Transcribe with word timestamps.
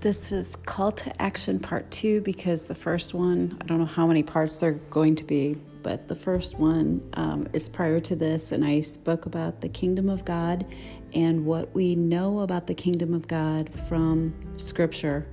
This 0.00 0.32
is 0.32 0.56
Call 0.56 0.92
to 0.92 1.20
Action 1.20 1.58
Part 1.58 1.90
2 1.90 2.22
because 2.22 2.66
the 2.66 2.74
first 2.74 3.12
one, 3.12 3.58
I 3.60 3.66
don't 3.66 3.80
know 3.80 3.84
how 3.84 4.06
many 4.06 4.22
parts 4.22 4.56
there 4.56 4.70
are 4.70 4.80
going 4.88 5.14
to 5.16 5.24
be, 5.24 5.58
but 5.82 6.08
the 6.08 6.16
first 6.16 6.58
one 6.58 7.06
um, 7.12 7.46
is 7.52 7.68
prior 7.68 8.00
to 8.00 8.16
this, 8.16 8.50
and 8.50 8.64
I 8.64 8.80
spoke 8.80 9.26
about 9.26 9.60
the 9.60 9.68
kingdom 9.68 10.08
of 10.08 10.24
God 10.24 10.64
and 11.12 11.44
what 11.44 11.74
we 11.74 11.96
know 11.96 12.40
about 12.40 12.66
the 12.66 12.72
kingdom 12.72 13.12
of 13.12 13.28
God 13.28 13.68
from 13.90 14.32
Scripture. 14.56 15.26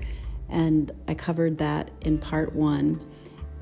And 0.50 0.92
I 1.08 1.14
covered 1.14 1.58
that 1.60 1.90
in 2.02 2.18
Part 2.18 2.54
1 2.54 3.00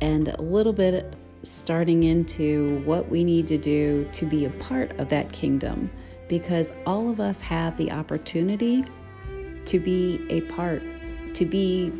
and 0.01 0.29
a 0.29 0.41
little 0.41 0.73
bit 0.73 1.13
starting 1.43 2.01
into 2.01 2.81
what 2.83 3.09
we 3.09 3.23
need 3.23 3.45
to 3.45 3.59
do 3.59 4.07
to 4.13 4.25
be 4.25 4.45
a 4.45 4.49
part 4.49 4.99
of 4.99 5.09
that 5.09 5.31
kingdom 5.31 5.91
because 6.27 6.73
all 6.87 7.11
of 7.11 7.19
us 7.19 7.41
have 7.41 7.77
the 7.77 7.91
opportunity 7.91 8.83
to 9.65 9.79
be 9.79 10.25
a 10.29 10.41
part, 10.41 10.81
to 11.35 11.45
be 11.45 11.91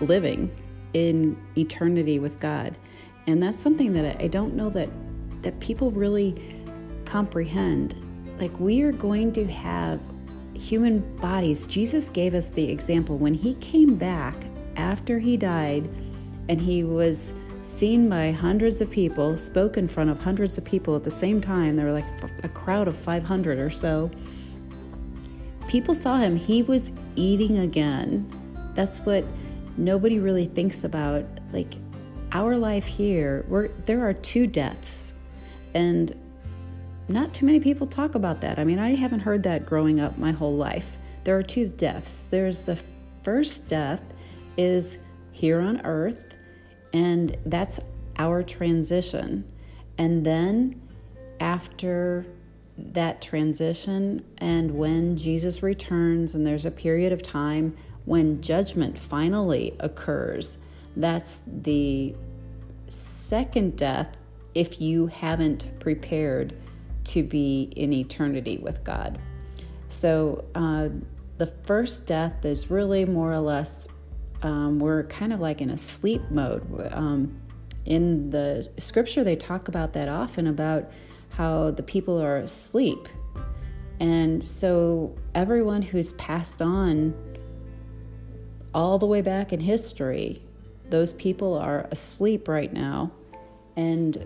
living 0.00 0.50
in 0.92 1.36
eternity 1.56 2.18
with 2.18 2.40
God. 2.40 2.76
And 3.26 3.42
that's 3.42 3.58
something 3.58 3.92
that 3.94 4.20
I 4.20 4.28
don't 4.28 4.54
know 4.54 4.70
that 4.70 4.88
that 5.42 5.58
people 5.60 5.90
really 5.90 6.64
comprehend. 7.04 7.94
Like 8.40 8.58
we 8.58 8.82
are 8.82 8.92
going 8.92 9.32
to 9.32 9.46
have 9.46 10.00
human 10.54 11.00
bodies. 11.16 11.66
Jesus 11.66 12.08
gave 12.08 12.34
us 12.34 12.50
the 12.50 12.68
example 12.70 13.18
when 13.18 13.34
he 13.34 13.54
came 13.54 13.96
back 13.96 14.34
after 14.76 15.18
he 15.18 15.36
died 15.36 15.88
and 16.48 16.60
he 16.60 16.82
was 16.84 17.34
seen 17.62 18.08
by 18.08 18.30
hundreds 18.30 18.80
of 18.80 18.90
people, 18.90 19.36
spoke 19.36 19.76
in 19.76 19.88
front 19.88 20.08
of 20.08 20.20
hundreds 20.20 20.56
of 20.56 20.64
people 20.64 20.94
at 20.94 21.04
the 21.04 21.10
same 21.10 21.40
time. 21.40 21.76
There 21.76 21.86
were 21.86 21.92
like 21.92 22.04
a 22.42 22.48
crowd 22.48 22.88
of 22.88 22.96
500 22.96 23.58
or 23.58 23.70
so. 23.70 24.10
People 25.68 25.94
saw 25.94 26.18
him. 26.18 26.36
He 26.36 26.62
was 26.62 26.92
eating 27.16 27.58
again. 27.58 28.30
That's 28.76 29.00
what 29.00 29.24
nobody 29.76 30.20
really 30.20 30.46
thinks 30.46 30.84
about. 30.84 31.24
Like 31.52 31.74
our 32.30 32.56
life 32.56 32.86
here, 32.86 33.44
we 33.48 33.68
there 33.86 34.08
are 34.08 34.12
two 34.12 34.46
deaths. 34.46 35.14
And 35.74 36.14
not 37.08 37.34
too 37.34 37.46
many 37.46 37.58
people 37.58 37.88
talk 37.88 38.14
about 38.14 38.40
that. 38.42 38.60
I 38.60 38.64
mean, 38.64 38.78
I 38.78 38.94
haven't 38.94 39.20
heard 39.20 39.42
that 39.42 39.66
growing 39.66 39.98
up 39.98 40.16
my 40.18 40.30
whole 40.30 40.54
life. 40.56 40.98
There 41.24 41.36
are 41.36 41.42
two 41.42 41.68
deaths. 41.68 42.28
There's 42.28 42.62
the 42.62 42.78
first 43.24 43.66
death 43.66 44.02
is 44.56 45.00
here 45.32 45.60
on 45.60 45.80
earth 45.84 46.36
and 46.96 47.36
that's 47.44 47.78
our 48.18 48.42
transition. 48.42 49.44
And 49.98 50.24
then 50.24 50.80
after 51.40 52.26
that 52.78 53.20
transition, 53.20 54.24
and 54.38 54.70
when 54.70 55.16
Jesus 55.16 55.62
returns, 55.62 56.34
and 56.34 56.46
there's 56.46 56.64
a 56.64 56.70
period 56.70 57.12
of 57.12 57.22
time 57.22 57.76
when 58.06 58.40
judgment 58.40 58.98
finally 58.98 59.76
occurs, 59.80 60.58
that's 60.96 61.42
the 61.46 62.14
second 62.88 63.76
death 63.76 64.16
if 64.54 64.80
you 64.80 65.08
haven't 65.08 65.78
prepared 65.78 66.56
to 67.04 67.22
be 67.22 67.70
in 67.76 67.92
eternity 67.92 68.56
with 68.56 68.82
God. 68.82 69.18
So, 69.90 70.44
uh, 70.54 70.88
the 71.38 71.46
first 71.46 72.06
death 72.06 72.44
is 72.46 72.70
really 72.70 73.04
more 73.04 73.30
or 73.30 73.40
less 73.40 73.88
um, 74.42 74.78
we're 74.78 75.04
kind 75.04 75.32
of 75.32 75.40
like 75.40 75.60
in 75.60 75.70
a 75.70 75.78
sleep 75.78 76.22
mode. 76.30 76.88
Um, 76.92 77.40
in 77.84 78.30
the 78.30 78.70
scripture, 78.78 79.24
they 79.24 79.36
talk 79.36 79.68
about 79.68 79.92
that 79.94 80.08
often 80.08 80.46
about 80.46 80.90
how 81.30 81.70
the 81.70 81.82
people 81.82 82.20
are 82.20 82.36
asleep. 82.36 83.08
And 83.98 84.46
so, 84.46 85.16
everyone 85.34 85.82
who's 85.82 86.12
passed 86.14 86.60
on 86.60 87.14
all 88.76 88.98
the 88.98 89.06
way 89.06 89.22
back 89.22 89.52
in 89.52 89.58
history, 89.58 90.42
those 90.90 91.14
people 91.14 91.54
are 91.54 91.88
asleep 91.90 92.46
right 92.46 92.72
now. 92.72 93.10
And 93.74 94.24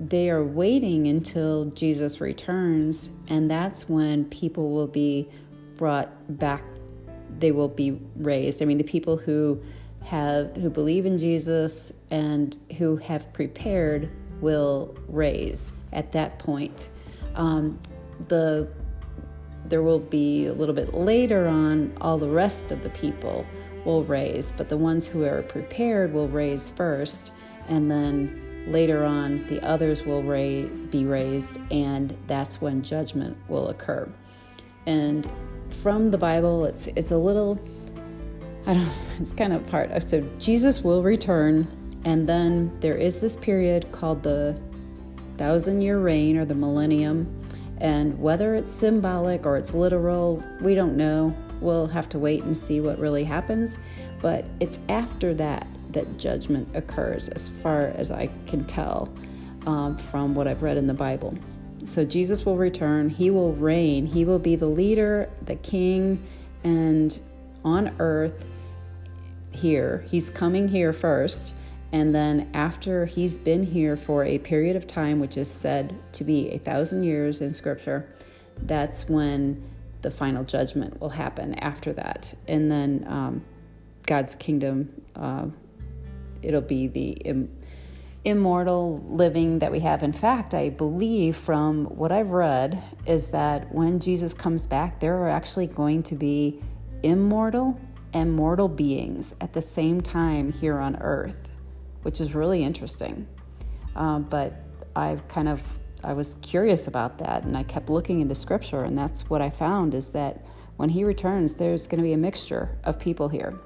they 0.00 0.30
are 0.30 0.42
waiting 0.42 1.06
until 1.08 1.66
Jesus 1.66 2.20
returns, 2.20 3.10
and 3.28 3.50
that's 3.50 3.88
when 3.88 4.24
people 4.26 4.70
will 4.70 4.86
be 4.86 5.28
brought 5.76 6.08
back 6.38 6.64
they 7.38 7.50
will 7.50 7.68
be 7.68 8.00
raised. 8.16 8.62
I 8.62 8.64
mean, 8.64 8.78
the 8.78 8.84
people 8.84 9.16
who 9.16 9.60
have 10.04 10.54
who 10.56 10.70
believe 10.70 11.06
in 11.06 11.18
Jesus 11.18 11.92
and 12.10 12.54
who 12.78 12.96
have 12.98 13.32
prepared 13.32 14.10
will 14.40 14.96
raise 15.08 15.72
at 15.92 16.12
that 16.12 16.38
point. 16.38 16.90
Um, 17.34 17.80
the 18.28 18.68
there 19.66 19.82
will 19.82 19.98
be 19.98 20.46
a 20.46 20.52
little 20.52 20.74
bit 20.74 20.92
later 20.94 21.48
on 21.48 21.96
all 22.00 22.18
the 22.18 22.28
rest 22.28 22.70
of 22.70 22.82
the 22.82 22.90
people 22.90 23.46
will 23.84 24.04
raise, 24.04 24.52
but 24.52 24.68
the 24.68 24.76
ones 24.76 25.06
who 25.06 25.24
are 25.24 25.42
prepared 25.42 26.12
will 26.12 26.28
raise 26.28 26.68
first, 26.68 27.32
and 27.68 27.90
then 27.90 28.64
later 28.68 29.04
on 29.04 29.46
the 29.48 29.62
others 29.62 30.04
will 30.04 30.22
ra- 30.22 30.68
be 30.90 31.04
raised, 31.04 31.58
and 31.70 32.16
that's 32.26 32.60
when 32.60 32.82
judgment 32.82 33.36
will 33.48 33.68
occur. 33.68 34.08
And 34.86 35.28
from 35.82 36.10
the 36.10 36.18
Bible. 36.18 36.64
It's 36.64 36.86
it's 36.88 37.10
a 37.10 37.18
little 37.18 37.58
I 38.66 38.74
don't 38.74 38.90
it's 39.20 39.32
kind 39.32 39.52
of 39.52 39.66
part 39.66 40.02
so 40.02 40.20
Jesus 40.38 40.82
will 40.82 41.02
return 41.02 41.68
and 42.04 42.28
then 42.28 42.76
there 42.80 42.96
is 42.96 43.20
this 43.20 43.36
period 43.36 43.90
called 43.92 44.22
the 44.22 44.58
thousand 45.36 45.82
year 45.82 45.98
reign 45.98 46.36
or 46.36 46.44
the 46.44 46.54
millennium 46.54 47.40
and 47.78 48.18
whether 48.20 48.54
it's 48.54 48.70
symbolic 48.70 49.44
or 49.46 49.56
it's 49.56 49.74
literal, 49.74 50.42
we 50.60 50.74
don't 50.74 50.96
know. 50.96 51.36
We'll 51.64 51.86
have 51.86 52.08
to 52.10 52.18
wait 52.18 52.44
and 52.44 52.56
see 52.56 52.80
what 52.80 52.98
really 52.98 53.24
happens, 53.24 53.78
but 54.20 54.44
it's 54.60 54.78
after 54.88 55.34
that 55.34 55.66
that 55.90 56.18
judgment 56.18 56.68
occurs 56.74 57.28
as 57.30 57.48
far 57.48 57.86
as 57.96 58.10
I 58.10 58.28
can 58.46 58.64
tell 58.64 59.08
um, 59.66 59.96
from 59.96 60.34
what 60.34 60.46
I've 60.46 60.62
read 60.62 60.76
in 60.76 60.86
the 60.86 60.94
Bible. 60.94 61.34
So 61.84 62.04
Jesus 62.04 62.44
will 62.44 62.56
return, 62.56 63.08
he 63.08 63.30
will 63.30 63.54
reign, 63.54 64.04
he 64.06 64.24
will 64.24 64.38
be 64.38 64.56
the 64.56 64.66
leader, 64.66 65.30
the 65.42 65.56
king, 65.56 66.22
and 66.64 67.18
on 67.64 67.94
earth 67.98 68.44
here. 69.52 70.04
He's 70.10 70.28
coming 70.30 70.68
here 70.68 70.92
first. 70.92 71.54
And 71.92 72.12
then, 72.12 72.50
after 72.54 73.06
he's 73.06 73.38
been 73.38 73.62
here 73.62 73.96
for 73.96 74.24
a 74.24 74.38
period 74.38 74.74
of 74.74 74.84
time, 74.84 75.20
which 75.20 75.36
is 75.36 75.48
said 75.48 75.94
to 76.14 76.24
be 76.24 76.50
a 76.50 76.58
thousand 76.58 77.04
years 77.04 77.40
in 77.40 77.54
scripture, 77.54 78.08
that's 78.62 79.08
when 79.08 79.62
the 80.04 80.10
final 80.12 80.44
judgment 80.44 81.00
will 81.00 81.08
happen 81.08 81.54
after 81.54 81.92
that. 81.94 82.32
And 82.46 82.70
then 82.70 83.04
um, 83.08 83.44
God's 84.06 84.36
kingdom, 84.36 85.02
uh, 85.16 85.46
it'll 86.42 86.60
be 86.60 86.86
the 86.86 87.48
immortal 88.24 89.04
living 89.08 89.58
that 89.58 89.72
we 89.72 89.80
have. 89.80 90.02
In 90.02 90.12
fact, 90.12 90.54
I 90.54 90.70
believe 90.70 91.36
from 91.36 91.86
what 91.86 92.12
I've 92.12 92.30
read 92.30 92.82
is 93.06 93.30
that 93.32 93.74
when 93.74 93.98
Jesus 93.98 94.32
comes 94.32 94.66
back, 94.66 95.00
there 95.00 95.16
are 95.18 95.28
actually 95.28 95.66
going 95.66 96.02
to 96.04 96.14
be 96.14 96.62
immortal 97.02 97.80
and 98.12 98.32
mortal 98.32 98.68
beings 98.68 99.34
at 99.40 99.52
the 99.52 99.62
same 99.62 100.00
time 100.00 100.52
here 100.52 100.78
on 100.78 100.96
earth, 100.96 101.48
which 102.02 102.20
is 102.20 102.34
really 102.34 102.62
interesting. 102.62 103.26
Uh, 103.96 104.20
but 104.20 104.54
I've 104.94 105.26
kind 105.28 105.48
of 105.48 105.62
I 106.04 106.12
was 106.12 106.34
curious 106.36 106.86
about 106.86 107.18
that, 107.18 107.44
and 107.44 107.56
I 107.56 107.62
kept 107.62 107.88
looking 107.88 108.20
into 108.20 108.34
Scripture, 108.34 108.84
and 108.84 108.96
that's 108.96 109.28
what 109.30 109.42
I 109.42 109.50
found 109.50 109.94
is 109.94 110.12
that 110.12 110.44
when 110.76 110.88
He 110.88 111.04
returns, 111.04 111.54
there's 111.54 111.86
going 111.86 111.98
to 111.98 112.04
be 112.04 112.12
a 112.12 112.18
mixture 112.18 112.76
of 112.84 112.98
people 112.98 113.28
here, 113.28 113.58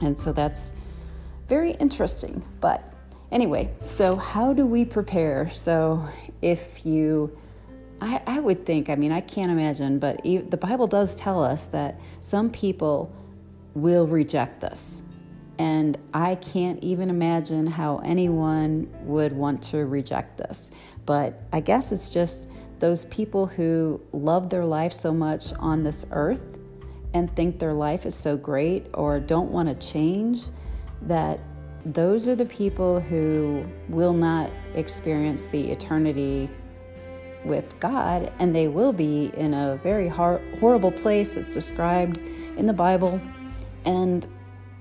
and 0.00 0.18
so 0.18 0.32
that's 0.32 0.72
very 1.48 1.72
interesting. 1.72 2.44
But 2.60 2.94
Anyway, 3.30 3.70
so 3.84 4.16
how 4.16 4.54
do 4.54 4.64
we 4.64 4.84
prepare? 4.84 5.50
So 5.54 6.06
if 6.40 6.86
you, 6.86 7.36
I, 8.00 8.22
I 8.26 8.40
would 8.40 8.64
think, 8.64 8.88
I 8.88 8.94
mean, 8.94 9.12
I 9.12 9.20
can't 9.20 9.50
imagine, 9.50 9.98
but 9.98 10.22
the 10.24 10.56
Bible 10.56 10.86
does 10.86 11.14
tell 11.14 11.42
us 11.42 11.66
that 11.66 12.00
some 12.20 12.50
people 12.50 13.12
will 13.74 14.06
reject 14.06 14.62
this. 14.62 15.02
And 15.58 15.98
I 16.14 16.36
can't 16.36 16.82
even 16.82 17.10
imagine 17.10 17.66
how 17.66 17.98
anyone 17.98 18.88
would 19.02 19.32
want 19.32 19.62
to 19.64 19.84
reject 19.84 20.38
this. 20.38 20.70
But 21.08 21.40
I 21.54 21.60
guess 21.60 21.90
it's 21.90 22.10
just 22.10 22.50
those 22.80 23.06
people 23.06 23.46
who 23.46 23.98
love 24.12 24.50
their 24.50 24.66
life 24.66 24.92
so 24.92 25.10
much 25.10 25.54
on 25.54 25.82
this 25.82 26.04
earth 26.10 26.58
and 27.14 27.34
think 27.34 27.58
their 27.58 27.72
life 27.72 28.04
is 28.04 28.14
so 28.14 28.36
great 28.36 28.88
or 28.92 29.18
don't 29.18 29.50
want 29.50 29.70
to 29.70 29.74
change 29.86 30.42
that 31.00 31.40
those 31.86 32.28
are 32.28 32.34
the 32.34 32.44
people 32.44 33.00
who 33.00 33.64
will 33.88 34.12
not 34.12 34.50
experience 34.74 35.46
the 35.46 35.70
eternity 35.70 36.50
with 37.42 37.80
God, 37.80 38.30
and 38.38 38.54
they 38.54 38.68
will 38.68 38.92
be 38.92 39.30
in 39.34 39.54
a 39.54 39.80
very 39.82 40.08
hor- 40.08 40.42
horrible 40.60 40.92
place 40.92 41.36
that's 41.36 41.54
described 41.54 42.18
in 42.58 42.66
the 42.66 42.74
Bible. 42.74 43.18
And 43.86 44.26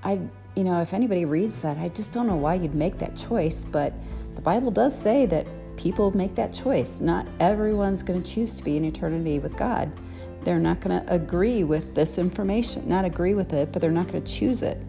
I, 0.03 0.19
you 0.57 0.65
know, 0.65 0.81
if 0.81 0.93
anybody 0.93 1.23
reads 1.23 1.61
that, 1.61 1.77
I 1.77 1.87
just 1.87 2.11
don't 2.11 2.27
know 2.27 2.35
why 2.35 2.55
you'd 2.55 2.75
make 2.75 2.97
that 2.97 3.15
choice, 3.15 3.63
but 3.63 3.93
the 4.35 4.41
Bible 4.41 4.71
does 4.71 4.99
say 4.99 5.25
that 5.27 5.47
people 5.77 6.15
make 6.15 6.35
that 6.35 6.53
choice. 6.53 6.99
Not 6.99 7.27
everyone's 7.39 8.03
going 8.03 8.21
to 8.21 8.33
choose 8.33 8.57
to 8.57 8.63
be 8.63 8.77
in 8.77 8.85
eternity 8.85 9.39
with 9.39 9.55
God. 9.55 9.91
they're 10.43 10.59
not 10.59 10.79
going 10.79 11.01
to 11.01 11.13
agree 11.13 11.65
with 11.65 11.93
this 11.93 12.17
information, 12.17 12.87
not 12.87 13.03
agree 13.03 13.33
with 13.33 13.51
it, 13.51 13.71
but 13.71 13.81
they're 13.81 13.91
not 13.91 14.07
going 14.07 14.23
to 14.23 14.31
choose 14.31 14.61
it. 14.61 14.81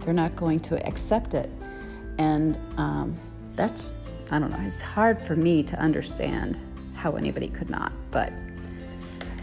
They're 0.00 0.14
not 0.14 0.34
going 0.36 0.60
to 0.60 0.86
accept 0.86 1.34
it. 1.34 1.50
And 2.18 2.56
um, 2.78 3.18
that's, 3.56 3.92
I 4.30 4.38
don't 4.38 4.50
know, 4.50 4.60
it's 4.62 4.80
hard 4.80 5.20
for 5.20 5.36
me 5.36 5.62
to 5.64 5.78
understand 5.78 6.58
how 6.94 7.12
anybody 7.16 7.48
could 7.48 7.68
not, 7.68 7.92
but 8.10 8.32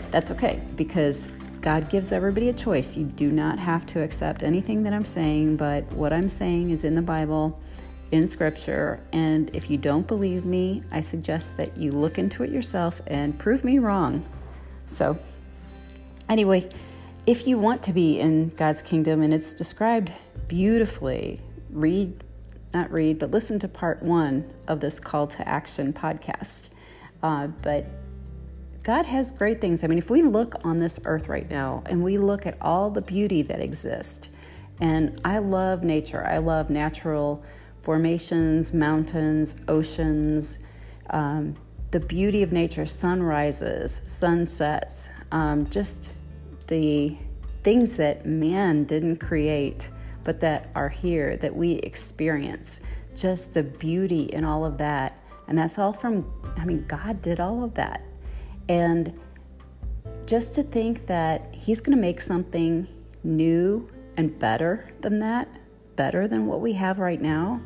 that's 0.10 0.32
okay 0.32 0.62
because 0.76 1.30
God 1.62 1.90
gives 1.90 2.12
everybody 2.12 2.50
a 2.50 2.54
choice. 2.54 2.98
You 2.98 3.06
do 3.06 3.30
not 3.30 3.60
have 3.60 3.86
to 3.88 4.02
accept 4.02 4.42
anything 4.42 4.82
that 4.84 4.94
I'm 4.94 5.06
saying, 5.06 5.58
but 5.58 5.84
what 5.94 6.12
I'm 6.12 6.30
saying 6.30 6.72
is 6.72 6.84
in 6.84 6.96
the 6.96 7.02
Bible, 7.04 7.60
in 8.12 8.28
Scripture. 8.28 9.00
And 9.12 9.50
if 9.56 9.70
you 9.70 9.78
don't 9.78 10.08
believe 10.08 10.46
me, 10.46 10.84
I 10.92 11.02
suggest 11.02 11.58
that 11.58 11.78
you 11.78 11.92
look 11.92 12.18
into 12.18 12.44
it 12.44 12.50
yourself 12.50 13.02
and 13.08 13.38
prove 13.40 13.64
me 13.64 13.80
wrong. 13.80 14.26
So, 14.86 15.18
anyway, 16.30 16.70
if 17.26 17.48
you 17.48 17.58
want 17.58 17.84
to 17.84 17.94
be 17.94 18.20
in 18.20 18.50
God's 18.50 18.82
kingdom, 18.82 19.22
and 19.22 19.34
it's 19.34 19.54
described 19.54 20.12
beautifully, 20.48 21.40
read, 21.70 22.24
not 22.74 22.92
read, 22.92 23.20
but 23.20 23.32
listen 23.32 23.60
to 23.60 23.68
part 23.68 24.02
one 24.04 24.52
of 24.68 24.80
this 24.80 25.00
call 25.00 25.28
to 25.28 25.48
action 25.48 25.94
podcast. 25.94 26.70
Uh, 27.24 27.48
but 27.48 27.86
God 28.84 29.06
has 29.06 29.32
great 29.32 29.62
things. 29.62 29.84
I 29.84 29.88
mean, 29.88 30.00
if 30.00 30.10
we 30.10 30.24
look 30.24 30.56
on 30.66 30.80
this 30.80 31.00
earth 31.06 31.28
right 31.28 31.50
now 31.50 31.84
and 31.86 32.04
we 32.04 32.18
look 32.18 32.48
at 32.48 32.58
all 32.60 32.90
the 32.90 33.02
beauty 33.02 33.44
that 33.44 33.60
exists, 33.60 34.30
and 34.80 35.22
I 35.24 35.38
love 35.38 35.84
nature, 35.84 36.26
I 36.26 36.40
love 36.40 36.72
natural 36.72 37.44
formations, 37.82 38.74
mountains, 38.74 39.56
oceans, 39.68 40.60
um, 41.10 41.56
the 41.92 42.00
beauty 42.00 42.44
of 42.44 42.52
nature, 42.52 42.86
sunrises, 42.86 44.02
sunsets, 44.08 45.10
um, 45.32 45.70
just 45.70 46.12
the 46.68 47.18
things 47.64 47.98
that 47.98 48.26
man 48.26 48.86
didn't 48.86 49.18
create 49.18 49.90
but 50.24 50.40
that 50.42 50.70
are 50.76 50.90
here 50.90 51.38
that 51.38 51.56
we 51.56 51.74
experience. 51.74 52.82
Just 53.16 53.54
the 53.54 53.64
beauty 53.64 54.24
in 54.26 54.44
all 54.46 54.66
of 54.66 54.78
that. 54.78 55.18
And 55.48 55.58
that's 55.58 55.78
all 55.78 55.94
from, 55.94 56.32
I 56.58 56.66
mean, 56.66 56.86
God 56.88 57.22
did 57.22 57.40
all 57.40 57.64
of 57.64 57.74
that. 57.74 58.04
And 58.70 59.20
just 60.26 60.56
to 60.56 60.64
think 60.64 61.08
that 61.08 61.54
He's 61.54 61.82
going 61.82 61.98
to 61.98 62.02
make 62.02 62.22
something 62.22 62.88
new 63.24 63.90
and 64.18 64.38
better 64.38 64.90
than 65.02 65.20
that, 65.20 65.48
better 65.96 66.28
than 66.28 66.46
what 66.46 66.62
we 66.62 66.74
have 66.74 67.00
right 67.00 67.22
now, 67.22 67.62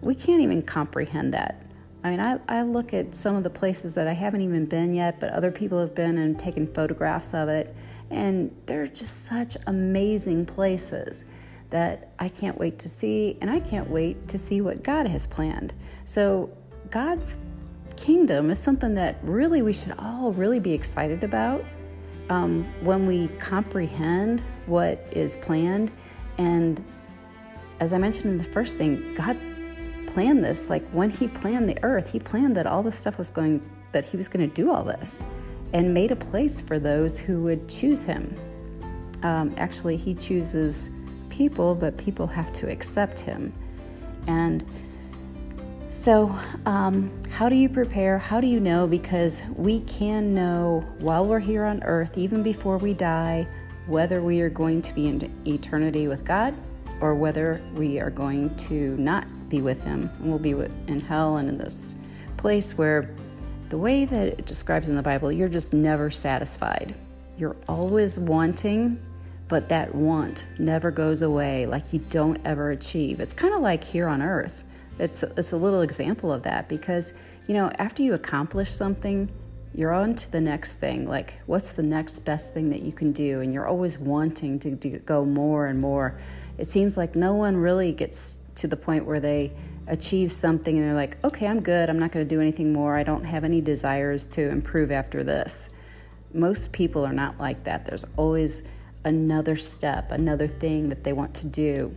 we 0.00 0.14
can't 0.14 0.40
even 0.42 0.62
comprehend 0.62 1.34
that. 1.34 1.62
I 2.04 2.10
mean, 2.10 2.20
I, 2.20 2.38
I 2.48 2.62
look 2.62 2.94
at 2.94 3.16
some 3.16 3.34
of 3.34 3.42
the 3.42 3.50
places 3.50 3.94
that 3.94 4.06
I 4.06 4.12
haven't 4.12 4.42
even 4.42 4.66
been 4.66 4.94
yet, 4.94 5.18
but 5.18 5.30
other 5.30 5.50
people 5.50 5.80
have 5.80 5.94
been 5.94 6.18
and 6.18 6.38
taken 6.38 6.72
photographs 6.72 7.34
of 7.34 7.48
it, 7.48 7.74
and 8.10 8.54
they're 8.66 8.86
just 8.86 9.24
such 9.24 9.56
amazing 9.66 10.46
places 10.46 11.24
that 11.70 12.12
I 12.18 12.28
can't 12.28 12.58
wait 12.58 12.78
to 12.80 12.88
see, 12.88 13.36
and 13.40 13.50
I 13.50 13.58
can't 13.58 13.90
wait 13.90 14.28
to 14.28 14.38
see 14.38 14.60
what 14.60 14.84
God 14.84 15.08
has 15.08 15.26
planned. 15.26 15.72
So, 16.04 16.50
God's 16.90 17.38
kingdom 17.96 18.50
is 18.50 18.60
something 18.60 18.94
that 18.94 19.18
really 19.22 19.62
we 19.62 19.72
should 19.72 19.94
all 19.98 20.32
really 20.32 20.60
be 20.60 20.72
excited 20.72 21.24
about 21.24 21.64
um, 22.28 22.64
when 22.84 23.06
we 23.06 23.28
comprehend 23.38 24.42
what 24.66 25.04
is 25.10 25.36
planned. 25.36 25.90
And 26.38 26.84
as 27.80 27.92
I 27.92 27.98
mentioned 27.98 28.26
in 28.26 28.38
the 28.38 28.44
first 28.44 28.76
thing, 28.76 29.14
God 29.14 29.36
planned 30.16 30.42
this. 30.42 30.70
Like 30.70 30.88
when 30.92 31.10
He 31.10 31.28
planned 31.28 31.68
the 31.68 31.76
earth, 31.82 32.10
He 32.10 32.18
planned 32.18 32.56
that 32.56 32.66
all 32.66 32.82
this 32.82 32.98
stuff 32.98 33.18
was 33.18 33.28
going, 33.28 33.60
that 33.92 34.06
He 34.06 34.16
was 34.16 34.28
going 34.28 34.48
to 34.48 34.54
do 34.54 34.72
all 34.72 34.82
this 34.82 35.26
and 35.74 35.92
made 35.92 36.10
a 36.10 36.16
place 36.16 36.58
for 36.58 36.78
those 36.78 37.18
who 37.18 37.42
would 37.42 37.68
choose 37.68 38.02
Him. 38.02 38.34
Um, 39.22 39.54
actually, 39.58 39.98
He 39.98 40.14
chooses 40.14 40.88
people, 41.28 41.74
but 41.74 41.98
people 41.98 42.26
have 42.26 42.50
to 42.54 42.70
accept 42.70 43.18
Him. 43.18 43.52
And 44.26 44.64
so, 45.90 46.34
um, 46.64 47.12
how 47.28 47.50
do 47.50 47.56
you 47.56 47.68
prepare? 47.68 48.18
How 48.18 48.40
do 48.40 48.46
you 48.46 48.58
know? 48.58 48.86
Because 48.86 49.42
we 49.54 49.80
can 49.80 50.32
know 50.32 50.82
while 51.00 51.26
we're 51.26 51.40
here 51.40 51.66
on 51.66 51.82
earth, 51.82 52.16
even 52.16 52.42
before 52.42 52.78
we 52.78 52.94
die, 52.94 53.46
whether 53.86 54.22
we 54.22 54.40
are 54.40 54.48
going 54.48 54.80
to 54.80 54.94
be 54.94 55.08
in 55.08 55.30
eternity 55.46 56.08
with 56.08 56.24
God 56.24 56.54
or 57.02 57.14
whether 57.14 57.60
we 57.74 58.00
are 58.00 58.10
going 58.10 58.56
to 58.56 58.96
not 58.96 59.26
be 59.48 59.60
with 59.60 59.82
Him 59.84 60.10
and 60.18 60.28
we'll 60.28 60.38
be 60.38 60.52
in 60.52 61.00
hell 61.00 61.36
and 61.36 61.48
in 61.48 61.58
this 61.58 61.92
place 62.36 62.76
where 62.76 63.14
the 63.68 63.78
way 63.78 64.04
that 64.04 64.28
it 64.28 64.46
describes 64.46 64.88
in 64.88 64.94
the 64.94 65.02
Bible, 65.02 65.32
you're 65.32 65.48
just 65.48 65.74
never 65.74 66.10
satisfied. 66.10 66.94
You're 67.36 67.56
always 67.68 68.18
wanting, 68.18 69.00
but 69.48 69.68
that 69.68 69.94
want 69.94 70.46
never 70.58 70.90
goes 70.90 71.22
away, 71.22 71.66
like 71.66 71.92
you 71.92 71.98
don't 72.10 72.40
ever 72.44 72.70
achieve. 72.70 73.20
It's 73.20 73.32
kind 73.32 73.54
of 73.54 73.60
like 73.60 73.82
here 73.82 74.06
on 74.06 74.22
earth 74.22 74.64
it's 74.98 75.22
it's 75.22 75.52
a 75.52 75.56
little 75.56 75.82
example 75.82 76.32
of 76.32 76.42
that 76.42 76.68
because 76.68 77.12
you 77.46 77.54
know 77.54 77.70
after 77.78 78.02
you 78.02 78.14
accomplish 78.14 78.70
something 78.70 79.30
you're 79.74 79.92
on 79.92 80.14
to 80.14 80.30
the 80.32 80.40
next 80.40 80.76
thing 80.76 81.06
like 81.06 81.34
what's 81.46 81.72
the 81.74 81.82
next 81.82 82.20
best 82.20 82.54
thing 82.54 82.70
that 82.70 82.82
you 82.82 82.92
can 82.92 83.12
do 83.12 83.40
and 83.40 83.52
you're 83.52 83.66
always 83.66 83.98
wanting 83.98 84.58
to 84.58 84.70
do, 84.70 84.98
go 85.00 85.24
more 85.24 85.66
and 85.66 85.80
more 85.80 86.18
it 86.58 86.70
seems 86.70 86.96
like 86.96 87.14
no 87.14 87.34
one 87.34 87.56
really 87.56 87.92
gets 87.92 88.38
to 88.56 88.66
the 88.66 88.76
point 88.76 89.04
where 89.04 89.20
they 89.20 89.52
achieve 89.88 90.32
something 90.32 90.76
and 90.76 90.86
they're 90.86 90.94
like 90.94 91.22
okay 91.24 91.46
i'm 91.46 91.60
good. 91.60 91.88
I'm 91.88 91.98
not 91.98 92.10
going 92.10 92.26
to 92.26 92.34
do 92.34 92.40
anything 92.40 92.72
more. 92.72 92.96
I 92.96 93.04
don't 93.04 93.24
have 93.24 93.44
any 93.44 93.60
desires 93.60 94.26
to 94.28 94.50
improve 94.50 94.90
after 94.90 95.22
this. 95.22 95.70
Most 96.34 96.72
people 96.72 97.06
are 97.06 97.12
not 97.12 97.38
like 97.38 97.64
that. 97.64 97.86
There's 97.86 98.04
always 98.16 98.64
another 99.04 99.54
step 99.54 100.10
another 100.10 100.48
thing 100.48 100.88
that 100.88 101.04
they 101.04 101.12
want 101.12 101.34
to 101.34 101.46
do. 101.46 101.94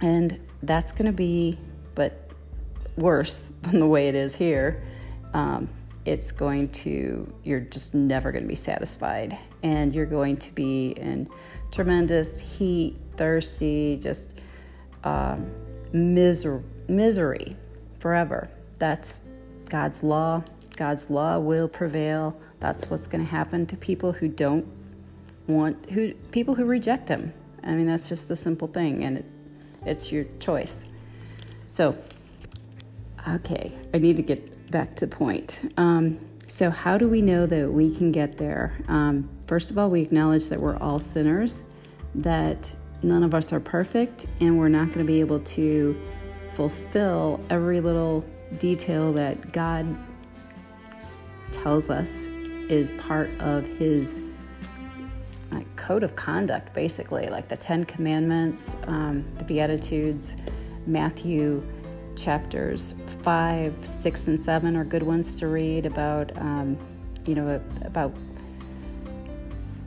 And 0.00 0.38
that's 0.62 0.92
going 0.92 1.06
to 1.06 1.12
be 1.12 1.58
but 1.94 2.30
worse 2.96 3.50
than 3.62 3.78
the 3.78 3.86
way 3.86 4.08
it 4.08 4.14
is 4.14 4.34
here, 4.34 4.82
um, 5.34 5.68
it's 6.04 6.32
going 6.32 6.68
to, 6.68 7.32
you're 7.44 7.60
just 7.60 7.94
never 7.94 8.32
going 8.32 8.42
to 8.42 8.48
be 8.48 8.56
satisfied. 8.56 9.38
And 9.62 9.94
you're 9.94 10.06
going 10.06 10.36
to 10.38 10.52
be 10.52 10.90
in 10.90 11.28
tremendous 11.70 12.40
heat, 12.40 12.96
thirsty, 13.16 13.98
just 14.02 14.32
um, 15.04 15.50
miser- 15.92 16.64
misery 16.88 17.56
forever. 17.98 18.50
That's 18.78 19.20
God's 19.68 20.02
law. 20.02 20.42
God's 20.76 21.10
law 21.10 21.38
will 21.38 21.68
prevail. 21.68 22.38
That's 22.60 22.88
what's 22.90 23.06
going 23.06 23.24
to 23.24 23.30
happen 23.30 23.66
to 23.66 23.76
people 23.76 24.12
who 24.12 24.28
don't 24.28 24.66
want, 25.46 25.90
who 25.90 26.14
people 26.30 26.54
who 26.54 26.64
reject 26.64 27.08
Him. 27.08 27.32
I 27.62 27.72
mean, 27.72 27.86
that's 27.86 28.08
just 28.08 28.30
a 28.30 28.36
simple 28.36 28.68
thing, 28.68 29.04
and 29.04 29.18
it, 29.18 29.24
it's 29.84 30.10
your 30.10 30.24
choice. 30.40 30.86
So, 31.68 31.96
okay, 33.28 33.72
I 33.94 33.98
need 33.98 34.16
to 34.16 34.22
get 34.22 34.70
back 34.70 34.96
to 34.96 35.06
point. 35.06 35.72
Um, 35.76 36.20
so, 36.48 36.70
how 36.70 36.98
do 36.98 37.08
we 37.08 37.22
know 37.22 37.46
that 37.46 37.70
we 37.70 37.94
can 37.94 38.12
get 38.12 38.36
there? 38.36 38.78
Um, 38.88 39.28
first 39.46 39.70
of 39.70 39.78
all, 39.78 39.88
we 39.90 40.02
acknowledge 40.02 40.48
that 40.48 40.60
we're 40.60 40.76
all 40.76 40.98
sinners, 40.98 41.62
that 42.14 42.74
none 43.02 43.22
of 43.22 43.34
us 43.34 43.52
are 43.52 43.60
perfect, 43.60 44.26
and 44.40 44.58
we're 44.58 44.68
not 44.68 44.86
going 44.86 44.98
to 44.98 45.04
be 45.04 45.20
able 45.20 45.40
to 45.40 46.00
fulfill 46.54 47.40
every 47.50 47.80
little 47.80 48.24
detail 48.58 49.12
that 49.14 49.52
God 49.52 49.96
tells 51.50 51.90
us 51.90 52.26
is 52.68 52.90
part 52.92 53.30
of 53.40 53.66
His 53.66 54.22
like, 55.50 55.76
code 55.76 56.02
of 56.02 56.16
conduct, 56.16 56.72
basically, 56.72 57.28
like 57.28 57.48
the 57.48 57.56
Ten 57.56 57.84
Commandments, 57.84 58.76
um, 58.84 59.24
the 59.38 59.44
Beatitudes 59.44 60.36
Matthew 60.86 61.62
chapters 62.16 62.94
5, 63.22 63.86
6, 63.86 64.28
and 64.28 64.42
7 64.42 64.76
are 64.76 64.84
good 64.84 65.02
ones 65.02 65.34
to 65.36 65.48
read 65.48 65.86
about, 65.86 66.36
um, 66.38 66.78
you 67.26 67.34
know, 67.34 67.60
about 67.82 68.14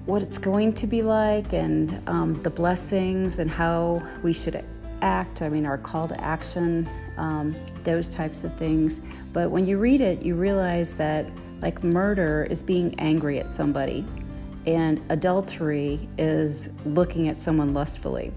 what 0.06 0.22
it's 0.22 0.38
going 0.38 0.74
to 0.74 0.88
be 0.88 1.02
like 1.02 1.54
and 1.54 2.02
um, 2.08 2.42
the 2.44 2.50
blessings 2.50 3.40
and 3.40 3.50
how 3.50 4.02
we 4.24 4.34
should 4.34 4.64
act. 5.02 5.42
I 5.42 5.50
mean, 5.50 5.66
our 5.66 5.78
call 5.78 6.08
to 6.08 6.22
action, 6.22 6.88
um, 7.18 7.56
those 7.84 8.14
types 8.14 8.44
of 8.44 8.56
things. 8.56 9.02
But 9.34 9.50
when 9.52 9.66
you 9.66 9.78
read 9.78 10.02
it, 10.02 10.22
you 10.22 10.36
realize 10.36 10.96
that, 10.96 11.26
like, 11.62 11.84
murder 11.84 12.48
is 12.50 12.64
being 12.64 12.94
angry 13.00 13.40
at 13.40 13.50
somebody, 13.50 14.06
and 14.66 15.02
adultery 15.10 16.08
is 16.18 16.70
looking 16.86 17.28
at 17.28 17.38
someone 17.38 17.74
lustfully 17.74 18.32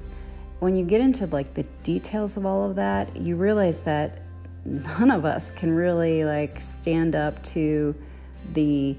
when 0.61 0.75
you 0.75 0.85
get 0.85 1.01
into 1.01 1.27
like 1.27 1.55
the 1.55 1.63
details 1.83 2.37
of 2.37 2.45
all 2.45 2.69
of 2.69 2.77
that, 2.77 3.17
you 3.17 3.37
realize 3.37 3.81
that 3.81 4.23
none 4.65 5.11
of 5.11 5.25
us 5.25 5.51
can 5.51 5.75
really 5.75 6.25
like 6.25 6.61
stand 6.61 7.15
up 7.15 7.43
to 7.43 7.95
the 8.53 8.97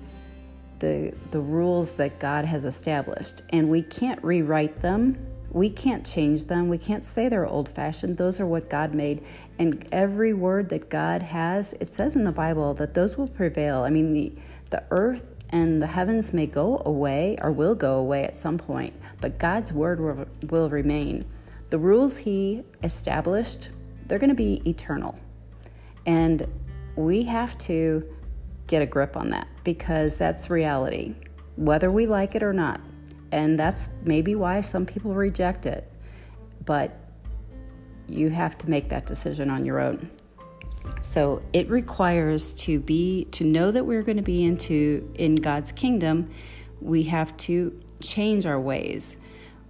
the 0.80 1.14
the 1.32 1.40
rules 1.40 1.96
that 1.96 2.20
God 2.20 2.46
has 2.46 2.66
established 2.66 3.42
and 3.50 3.70
we 3.70 3.82
can't 3.82 4.24
rewrite 4.24 4.82
them. 4.82 5.26
We 5.52 5.70
can't 5.70 6.06
change 6.06 6.46
them. 6.46 6.70
We 6.70 6.78
can't 6.78 7.04
say 7.04 7.28
they're 7.28 7.48
old 7.48 7.70
fashioned. 7.70 8.18
Those 8.18 8.40
are 8.40 8.46
what 8.46 8.70
God 8.70 8.94
made. 8.94 9.24
And 9.58 9.88
every 9.92 10.32
word 10.32 10.70
that 10.70 10.90
God 10.90 11.24
has, 11.24 11.74
it 11.80 11.92
says 11.92 12.16
in 12.16 12.24
the 12.24 12.32
Bible 12.32 12.76
that 12.76 12.94
those 12.94 13.18
will 13.18 13.28
prevail. 13.28 13.80
I 13.80 13.90
mean, 13.90 14.14
the, 14.14 14.32
the 14.70 14.84
earth 14.92 15.34
and 15.50 15.82
the 15.82 15.88
heavens 15.88 16.34
may 16.34 16.46
go 16.46 16.82
away 16.86 17.36
or 17.42 17.52
will 17.52 17.74
go 17.74 17.98
away 17.98 18.24
at 18.24 18.38
some 18.38 18.58
point, 18.58 18.94
but 19.20 19.40
God's 19.40 19.74
word 19.74 20.00
will, 20.00 20.28
will 20.50 20.70
remain. 20.70 21.26
The 21.72 21.80
rules 21.80 22.20
He 22.20 22.64
established, 22.84 23.70
they're 24.06 24.20
going 24.20 24.30
to 24.30 24.36
be 24.36 24.62
eternal. 24.70 25.18
And 26.06 26.48
we 26.96 27.24
have 27.24 27.58
to 27.60 28.08
get 28.70 28.82
a 28.82 28.86
grip 28.86 29.18
on 29.18 29.32
that 29.32 29.48
because 29.64 30.18
that's 30.18 30.50
reality, 30.50 31.16
whether 31.58 31.92
we 31.92 32.06
like 32.06 32.36
it 32.36 32.44
or 32.44 32.54
not. 32.54 32.80
And 33.32 33.60
that's 33.60 33.90
maybe 34.04 34.36
why 34.36 34.62
some 34.62 34.86
people 34.86 35.14
reject 35.14 35.66
it. 35.66 35.92
But 36.64 36.98
you 38.08 38.30
have 38.30 38.58
to 38.60 38.70
make 38.70 38.90
that 38.90 39.06
decision 39.06 39.50
on 39.50 39.66
your 39.66 39.80
own. 39.80 40.10
So 41.02 41.42
it 41.54 41.70
requires 41.70 42.54
to 42.54 42.80
be 42.80 43.26
to 43.32 43.44
know 43.44 43.72
that 43.72 43.86
we're 43.86 44.04
going 44.04 44.18
to 44.18 44.24
be 44.24 44.44
into 44.44 45.12
in 45.16 45.36
God's 45.36 45.72
kingdom, 45.72 46.32
we 46.82 47.04
have 47.04 47.36
to 47.38 47.80
change 48.02 48.46
our 48.46 48.60
ways. 48.60 49.18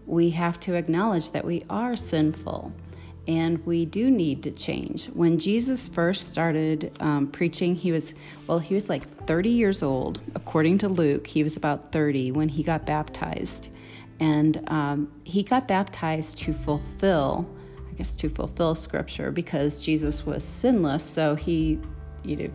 We 0.06 0.30
have 0.32 0.60
to 0.62 0.76
acknowledge 0.76 1.32
that 1.32 1.46
we 1.46 1.64
are 1.70 1.96
sinful 1.96 2.74
and 3.30 3.64
we 3.64 3.86
do 3.86 4.10
need 4.10 4.42
to 4.42 4.50
change. 4.50 5.06
When 5.10 5.38
Jesus 5.38 5.88
first 5.88 6.32
started 6.32 6.92
um, 7.00 7.28
preaching, 7.28 7.76
he 7.76 7.92
was, 7.92 8.16
well, 8.48 8.58
he 8.58 8.74
was 8.74 8.90
like 8.90 9.04
30 9.28 9.50
years 9.50 9.84
old. 9.84 10.20
According 10.34 10.80
to 10.80 10.90
Luke, 10.90 11.28
he 11.28 11.44
was 11.44 11.56
about 11.56 11.92
30 11.92 12.32
when 12.32 12.50
he 12.50 12.64
got 12.64 12.88
baptized. 12.88 13.70
And 14.20 14.68
um, 14.72 15.12
he 15.26 15.44
got 15.44 15.68
baptized 15.68 16.40
to 16.40 16.54
fulfill, 16.54 17.48
I 17.88 17.94
guess, 17.94 18.16
to 18.16 18.30
fulfill 18.30 18.74
scripture 18.74 19.32
because 19.32 19.80
Jesus 19.80 20.26
was 20.26 20.44
sinless. 20.44 21.04
So 21.04 21.36
he, 21.36 21.80
you 22.24 22.36
know, 22.36 22.50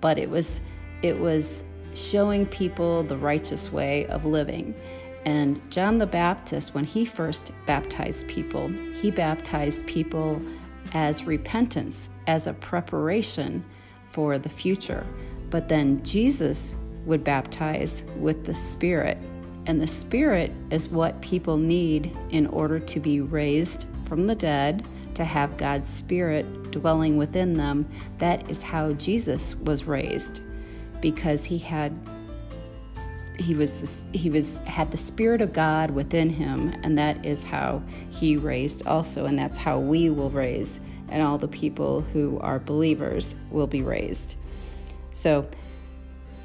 but 0.00 0.16
it 0.16 0.30
was, 0.30 0.60
it 1.02 1.18
was 1.18 1.64
showing 1.94 2.46
people 2.46 3.02
the 3.02 3.18
righteous 3.18 3.72
way 3.72 4.06
of 4.06 4.24
living. 4.24 4.76
And 5.24 5.60
John 5.70 5.98
the 5.98 6.06
Baptist, 6.06 6.74
when 6.74 6.84
he 6.84 7.04
first 7.04 7.50
baptized 7.66 8.28
people, 8.28 8.68
he 8.68 9.10
baptized 9.10 9.86
people 9.86 10.40
as 10.92 11.24
repentance, 11.24 12.10
as 12.26 12.46
a 12.46 12.52
preparation 12.52 13.64
for 14.10 14.38
the 14.38 14.48
future. 14.48 15.06
But 15.50 15.68
then 15.68 16.02
Jesus 16.04 16.76
would 17.06 17.24
baptize 17.24 18.04
with 18.18 18.44
the 18.44 18.54
Spirit. 18.54 19.18
And 19.66 19.80
the 19.80 19.86
Spirit 19.86 20.52
is 20.70 20.90
what 20.90 21.20
people 21.22 21.56
need 21.56 22.14
in 22.30 22.46
order 22.48 22.78
to 22.78 23.00
be 23.00 23.20
raised 23.20 23.86
from 24.04 24.26
the 24.26 24.34
dead, 24.34 24.86
to 25.14 25.24
have 25.24 25.56
God's 25.56 25.88
Spirit 25.88 26.70
dwelling 26.70 27.16
within 27.16 27.54
them. 27.54 27.88
That 28.18 28.50
is 28.50 28.62
how 28.62 28.92
Jesus 28.92 29.54
was 29.54 29.84
raised, 29.84 30.42
because 31.00 31.44
he 31.44 31.56
had 31.56 31.92
he 33.38 33.54
was 33.54 34.04
he 34.12 34.30
was 34.30 34.58
had 34.58 34.90
the 34.90 34.96
spirit 34.96 35.40
of 35.40 35.52
God 35.52 35.90
within 35.90 36.30
him, 36.30 36.72
and 36.82 36.96
that 36.98 37.24
is 37.24 37.44
how 37.44 37.82
he 38.10 38.36
raised 38.36 38.86
also, 38.86 39.26
and 39.26 39.38
that's 39.38 39.58
how 39.58 39.78
we 39.78 40.10
will 40.10 40.30
raise, 40.30 40.80
and 41.08 41.22
all 41.22 41.38
the 41.38 41.48
people 41.48 42.00
who 42.00 42.38
are 42.40 42.58
believers 42.58 43.36
will 43.50 43.66
be 43.66 43.82
raised. 43.82 44.36
So, 45.12 45.48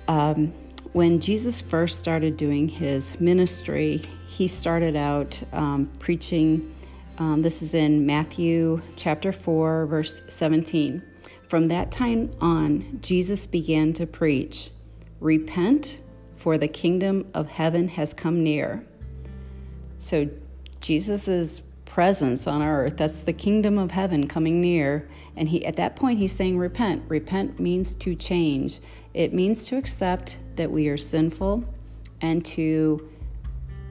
um, 0.07 0.53
when 0.93 1.19
Jesus 1.19 1.61
first 1.61 1.99
started 1.99 2.37
doing 2.37 2.67
his 2.67 3.19
ministry, 3.19 4.01
he 4.27 4.47
started 4.47 4.95
out 4.95 5.41
um, 5.53 5.91
preaching. 5.99 6.75
Um, 7.17 7.41
this 7.41 7.61
is 7.61 7.73
in 7.73 8.05
Matthew 8.05 8.81
chapter 8.95 9.31
4, 9.33 9.87
verse 9.87 10.21
17. 10.29 11.03
From 11.49 11.67
that 11.67 11.91
time 11.91 12.31
on, 12.39 12.99
Jesus 13.01 13.45
began 13.45 13.91
to 13.93 14.07
preach, 14.07 14.71
Repent 15.19 15.99
for 16.39 16.57
the 16.57 16.69
kingdom 16.69 17.27
of 17.33 17.49
heaven 17.49 17.89
has 17.89 18.13
come 18.13 18.41
near. 18.41 18.85
So, 19.97 20.29
Jesus' 20.79 21.61
presence 21.83 22.47
on 22.47 22.61
earth, 22.61 22.95
that's 22.95 23.23
the 23.23 23.33
kingdom 23.33 23.77
of 23.77 23.91
heaven 23.91 24.25
coming 24.25 24.61
near. 24.61 25.09
And 25.35 25.49
he, 25.49 25.65
at 25.65 25.75
that 25.75 25.97
point, 25.97 26.17
he's 26.17 26.31
saying, 26.31 26.57
Repent. 26.57 27.03
Repent 27.09 27.59
means 27.59 27.93
to 27.95 28.15
change, 28.15 28.79
it 29.13 29.33
means 29.33 29.67
to 29.67 29.77
accept 29.77 30.37
that 30.55 30.71
we 30.71 30.87
are 30.87 30.97
sinful 30.97 31.65
and 32.21 32.45
to 32.45 33.09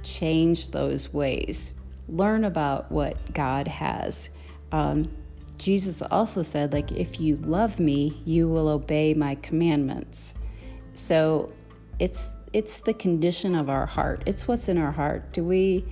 change 0.02 0.70
those 0.70 1.12
ways. 1.12 1.74
Learn 2.08 2.44
about 2.44 2.90
what 2.90 3.34
God 3.34 3.68
has. 3.68 4.30
Um, 4.72 5.04
Jesus 5.58 6.00
also 6.00 6.40
said, 6.40 6.72
like, 6.72 6.92
if 6.92 7.20
you 7.20 7.36
love 7.36 7.78
me, 7.78 8.22
you 8.24 8.48
will 8.48 8.68
obey 8.68 9.12
my 9.12 9.34
commandments. 9.34 10.34
So 10.94 11.52
it's 11.98 12.32
it's 12.52 12.80
the 12.80 12.94
condition 12.94 13.54
of 13.54 13.68
our 13.68 13.86
heart. 13.86 14.22
It's 14.26 14.48
what's 14.48 14.68
in 14.68 14.78
our 14.78 14.92
heart. 14.92 15.32
Do 15.32 15.44
we, 15.44 15.84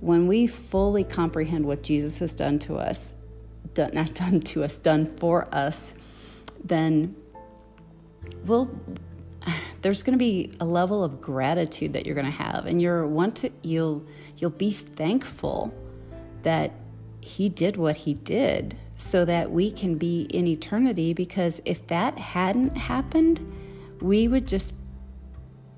when 0.00 0.26
we 0.26 0.46
fully 0.46 1.04
comprehend 1.04 1.64
what 1.64 1.82
Jesus 1.82 2.18
has 2.20 2.34
done 2.34 2.58
to 2.60 2.76
us, 2.76 3.16
done, 3.74 3.90
not 3.94 4.14
done 4.14 4.40
to 4.40 4.64
us, 4.64 4.78
done 4.78 5.06
for 5.16 5.52
us, 5.54 5.94
then 6.62 7.16
we'll, 8.44 8.70
there's 9.82 10.02
going 10.02 10.16
to 10.16 10.18
be 10.18 10.52
a 10.60 10.64
level 10.64 11.02
of 11.02 11.20
gratitude 11.20 11.92
that 11.94 12.06
you're 12.06 12.14
going 12.14 12.26
to 12.26 12.30
have, 12.30 12.66
and 12.66 12.80
you're 12.80 13.06
want 13.06 13.36
to 13.36 13.50
you'll 13.62 14.04
you'll 14.36 14.50
be 14.50 14.72
thankful 14.72 15.74
that 16.42 16.72
He 17.20 17.48
did 17.48 17.76
what 17.76 17.96
He 17.96 18.14
did, 18.14 18.76
so 18.96 19.24
that 19.24 19.50
we 19.50 19.70
can 19.70 19.96
be 19.96 20.22
in 20.22 20.46
eternity. 20.46 21.12
Because 21.14 21.60
if 21.64 21.86
that 21.88 22.18
hadn't 22.18 22.76
happened, 22.76 23.40
we 24.00 24.28
would 24.28 24.46
just 24.46 24.74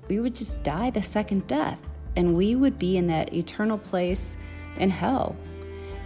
we 0.07 0.19
would 0.19 0.35
just 0.35 0.63
die 0.63 0.89
the 0.89 1.01
second 1.01 1.47
death 1.47 1.79
and 2.15 2.35
we 2.35 2.55
would 2.55 2.77
be 2.77 2.97
in 2.97 3.07
that 3.07 3.33
eternal 3.33 3.77
place 3.77 4.37
in 4.77 4.89
hell. 4.89 5.35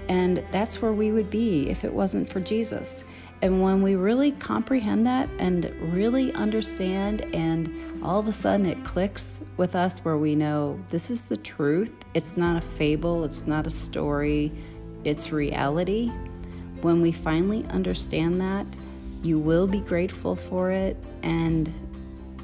And 0.09 0.43
that's 0.51 0.81
where 0.81 0.93
we 0.93 1.11
would 1.11 1.29
be 1.29 1.69
if 1.69 1.83
it 1.83 1.93
wasn't 1.93 2.29
for 2.29 2.39
Jesus. 2.39 3.03
And 3.41 3.61
when 3.61 3.81
we 3.83 3.95
really 3.95 4.31
comprehend 4.31 5.05
that 5.05 5.29
and 5.37 5.65
really 5.93 6.33
understand, 6.33 7.25
and 7.35 8.01
all 8.03 8.19
of 8.19 8.27
a 8.27 8.33
sudden 8.33 8.65
it 8.65 8.83
clicks 8.83 9.41
with 9.57 9.75
us 9.75 9.99
where 9.99 10.17
we 10.17 10.33
know 10.33 10.79
this 10.89 11.11
is 11.11 11.25
the 11.25 11.37
truth, 11.37 11.93
it's 12.13 12.35
not 12.35 12.57
a 12.57 12.65
fable, 12.65 13.23
it's 13.23 13.45
not 13.45 13.67
a 13.67 13.69
story, 13.69 14.51
it's 15.03 15.31
reality. 15.31 16.11
When 16.81 17.01
we 17.01 17.11
finally 17.11 17.63
understand 17.65 18.41
that, 18.41 18.65
you 19.21 19.37
will 19.37 19.67
be 19.67 19.81
grateful 19.81 20.35
for 20.35 20.71
it 20.71 20.97
and 21.21 21.71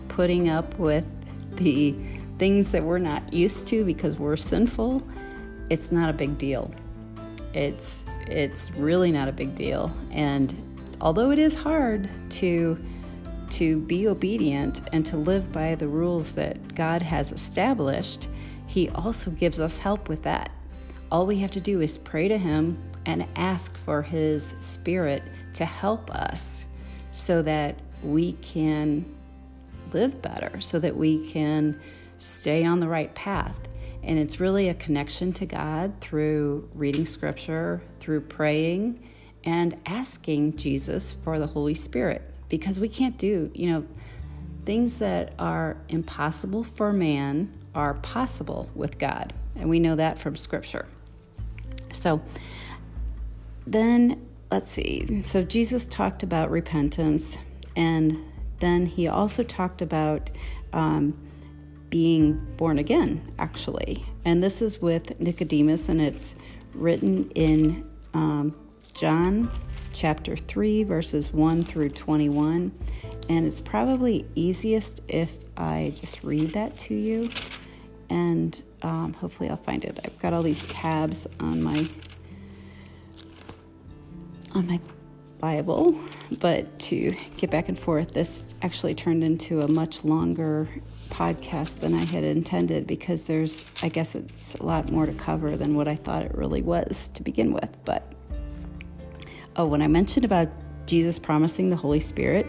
putting 0.09 0.49
up 0.49 0.77
with 0.77 1.05
the 1.57 1.95
things 2.37 2.71
that 2.71 2.83
we're 2.83 2.99
not 2.99 3.31
used 3.31 3.67
to 3.69 3.85
because 3.85 4.17
we're 4.17 4.35
sinful, 4.35 5.03
it's 5.69 5.91
not 5.91 6.09
a 6.09 6.13
big 6.13 6.37
deal. 6.37 6.73
It's 7.53 8.05
it's 8.27 8.71
really 8.71 9.11
not 9.11 9.27
a 9.27 9.31
big 9.31 9.55
deal. 9.55 9.95
And 10.11 10.55
although 11.01 11.31
it 11.31 11.39
is 11.39 11.55
hard 11.55 12.09
to 12.31 12.77
to 13.51 13.79
be 13.81 14.07
obedient 14.07 14.81
and 14.93 15.05
to 15.05 15.17
live 15.17 15.51
by 15.51 15.75
the 15.75 15.87
rules 15.87 16.33
that 16.35 16.73
God 16.73 17.01
has 17.03 17.31
established, 17.31 18.27
he 18.65 18.89
also 18.89 19.29
gives 19.29 19.59
us 19.59 19.77
help 19.77 20.09
with 20.09 20.23
that. 20.23 20.51
All 21.11 21.27
we 21.27 21.37
have 21.39 21.51
to 21.51 21.61
do 21.61 21.81
is 21.81 21.97
pray 21.97 22.27
to 22.27 22.37
him 22.37 22.81
and 23.05 23.27
ask 23.35 23.77
for 23.77 24.01
his 24.01 24.55
spirit 24.59 25.21
to 25.53 25.65
help 25.65 26.09
us 26.09 26.65
so 27.11 27.43
that 27.43 27.77
we 28.01 28.33
can 28.33 29.05
live 29.93 30.21
better 30.21 30.59
so 30.61 30.79
that 30.79 30.95
we 30.95 31.29
can 31.29 31.79
stay 32.17 32.63
on 32.63 32.79
the 32.79 32.87
right 32.87 33.13
path. 33.15 33.57
And 34.03 34.19
it's 34.19 34.39
really 34.39 34.67
a 34.69 34.73
connection 34.73 35.31
to 35.33 35.45
God 35.45 36.01
through 36.01 36.69
reading 36.73 37.05
scripture, 37.05 37.81
through 37.99 38.21
praying, 38.21 39.01
and 39.45 39.79
asking 39.85 40.57
Jesus 40.57 41.13
for 41.13 41.39
the 41.39 41.47
Holy 41.47 41.73
Spirit. 41.73 42.21
Because 42.49 42.79
we 42.79 42.89
can't 42.89 43.17
do, 43.17 43.49
you 43.53 43.71
know, 43.71 43.85
things 44.65 44.99
that 44.99 45.33
are 45.39 45.77
impossible 45.89 46.63
for 46.63 46.93
man 46.93 47.51
are 47.73 47.93
possible 47.95 48.69
with 48.75 48.99
God. 48.99 49.33
And 49.55 49.69
we 49.69 49.79
know 49.79 49.95
that 49.95 50.19
from 50.19 50.35
scripture. 50.35 50.87
So 51.91 52.21
then, 53.65 54.27
let's 54.51 54.69
see. 54.69 55.23
So 55.23 55.43
Jesus 55.43 55.85
talked 55.85 56.23
about 56.23 56.51
repentance 56.51 57.37
and 57.75 58.19
then 58.63 58.85
he 58.85 59.07
also 59.07 59.43
talked 59.43 59.81
about 59.81 60.29
um, 60.71 61.13
being 61.89 62.33
born 62.57 62.79
again, 62.79 63.21
actually. 63.37 64.05
And 64.25 64.41
this 64.41 64.61
is 64.61 64.81
with 64.81 65.19
Nicodemus, 65.19 65.89
and 65.89 66.01
it's 66.01 66.35
written 66.73 67.29
in 67.31 67.87
um, 68.13 68.57
John 68.93 69.51
chapter 69.91 70.35
3, 70.35 70.83
verses 70.85 71.31
1 71.33 71.65
through 71.65 71.89
21. 71.89 72.71
And 73.29 73.45
it's 73.45 73.61
probably 73.61 74.25
easiest 74.35 75.01
if 75.07 75.37
I 75.57 75.93
just 75.95 76.23
read 76.23 76.53
that 76.53 76.77
to 76.79 76.93
you. 76.93 77.29
And 78.09 78.61
um, 78.81 79.13
hopefully 79.13 79.49
I'll 79.49 79.57
find 79.57 79.83
it. 79.83 79.99
I've 80.03 80.17
got 80.19 80.33
all 80.33 80.41
these 80.41 80.67
tabs 80.67 81.27
on 81.39 81.61
my 81.61 81.87
on 84.53 84.67
my 84.67 84.79
Bible, 85.43 85.93
but 86.39 86.79
to 86.79 87.11
get 87.35 87.51
back 87.51 87.67
and 87.67 87.77
forth, 87.77 88.13
this 88.13 88.55
actually 88.61 88.95
turned 88.95 89.25
into 89.25 89.59
a 89.59 89.67
much 89.67 90.05
longer 90.05 90.69
podcast 91.09 91.81
than 91.81 91.93
I 91.93 92.05
had 92.05 92.23
intended 92.23 92.87
because 92.87 93.27
there's, 93.27 93.65
I 93.81 93.89
guess, 93.89 94.15
it's 94.15 94.55
a 94.55 94.63
lot 94.63 94.89
more 94.89 95.05
to 95.05 95.11
cover 95.11 95.57
than 95.57 95.75
what 95.75 95.89
I 95.89 95.97
thought 95.97 96.23
it 96.23 96.33
really 96.33 96.61
was 96.61 97.09
to 97.09 97.23
begin 97.23 97.51
with. 97.51 97.67
But 97.83 98.09
oh, 99.57 99.67
when 99.67 99.81
I 99.81 99.89
mentioned 99.89 100.23
about 100.23 100.47
Jesus 100.85 101.19
promising 101.19 101.69
the 101.69 101.75
Holy 101.75 101.99
Spirit, 101.99 102.47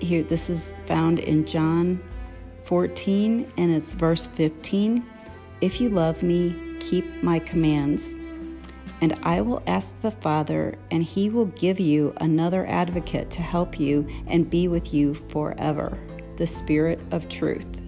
here 0.00 0.24
this 0.24 0.50
is 0.50 0.74
found 0.86 1.20
in 1.20 1.46
John 1.46 2.02
14 2.64 3.52
and 3.56 3.70
it's 3.70 3.94
verse 3.94 4.26
15. 4.26 5.06
If 5.60 5.80
you 5.80 5.88
love 5.88 6.20
me, 6.24 6.76
keep 6.80 7.22
my 7.22 7.38
commands. 7.38 8.16
And 9.02 9.18
I 9.24 9.40
will 9.40 9.64
ask 9.66 10.00
the 10.00 10.12
Father, 10.12 10.78
and 10.92 11.02
he 11.02 11.28
will 11.28 11.46
give 11.46 11.80
you 11.80 12.14
another 12.18 12.64
advocate 12.66 13.32
to 13.32 13.42
help 13.42 13.80
you 13.80 14.08
and 14.28 14.48
be 14.48 14.68
with 14.68 14.94
you 14.94 15.12
forever 15.14 15.98
the 16.36 16.46
Spirit 16.46 17.00
of 17.10 17.28
truth. 17.28 17.82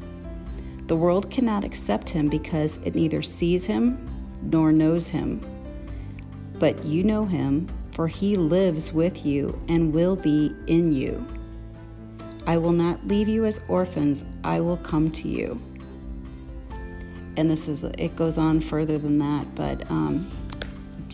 The 0.89 0.97
world 0.97 1.31
cannot 1.31 1.65
accept 1.65 2.11
him 2.11 2.29
because 2.29 2.79
it 2.79 2.97
neither 2.97 3.23
sees 3.23 3.65
him 3.65 4.11
nor 4.43 4.73
knows 4.73 5.09
him. 5.09 5.41
But 6.59 6.85
you 6.85 7.05
know 7.05 7.25
him, 7.25 7.69
for 7.93 8.09
he 8.09 8.37
lives 8.37 8.93
with 8.93 9.25
you 9.25 9.59
and 9.69 9.95
will 9.95 10.17
be 10.17 10.53
in 10.67 10.93
you. 10.93 11.27
I 12.45 12.59
will 12.59 12.73
not 12.73 13.07
leave 13.07 13.29
you 13.29 13.47
as 13.47 13.61
orphans, 13.69 14.25
I 14.43 14.61
will 14.61 14.79
come 14.79 15.13
to 15.13 15.29
you. 15.29 15.63
And 17.37 17.49
this 17.49 17.69
is, 17.69 17.85
it 17.85 18.17
goes 18.17 18.37
on 18.37 18.61
further 18.61 18.99
than 18.99 19.19
that, 19.19 19.55
but 19.55 19.91
um, 19.91 20.31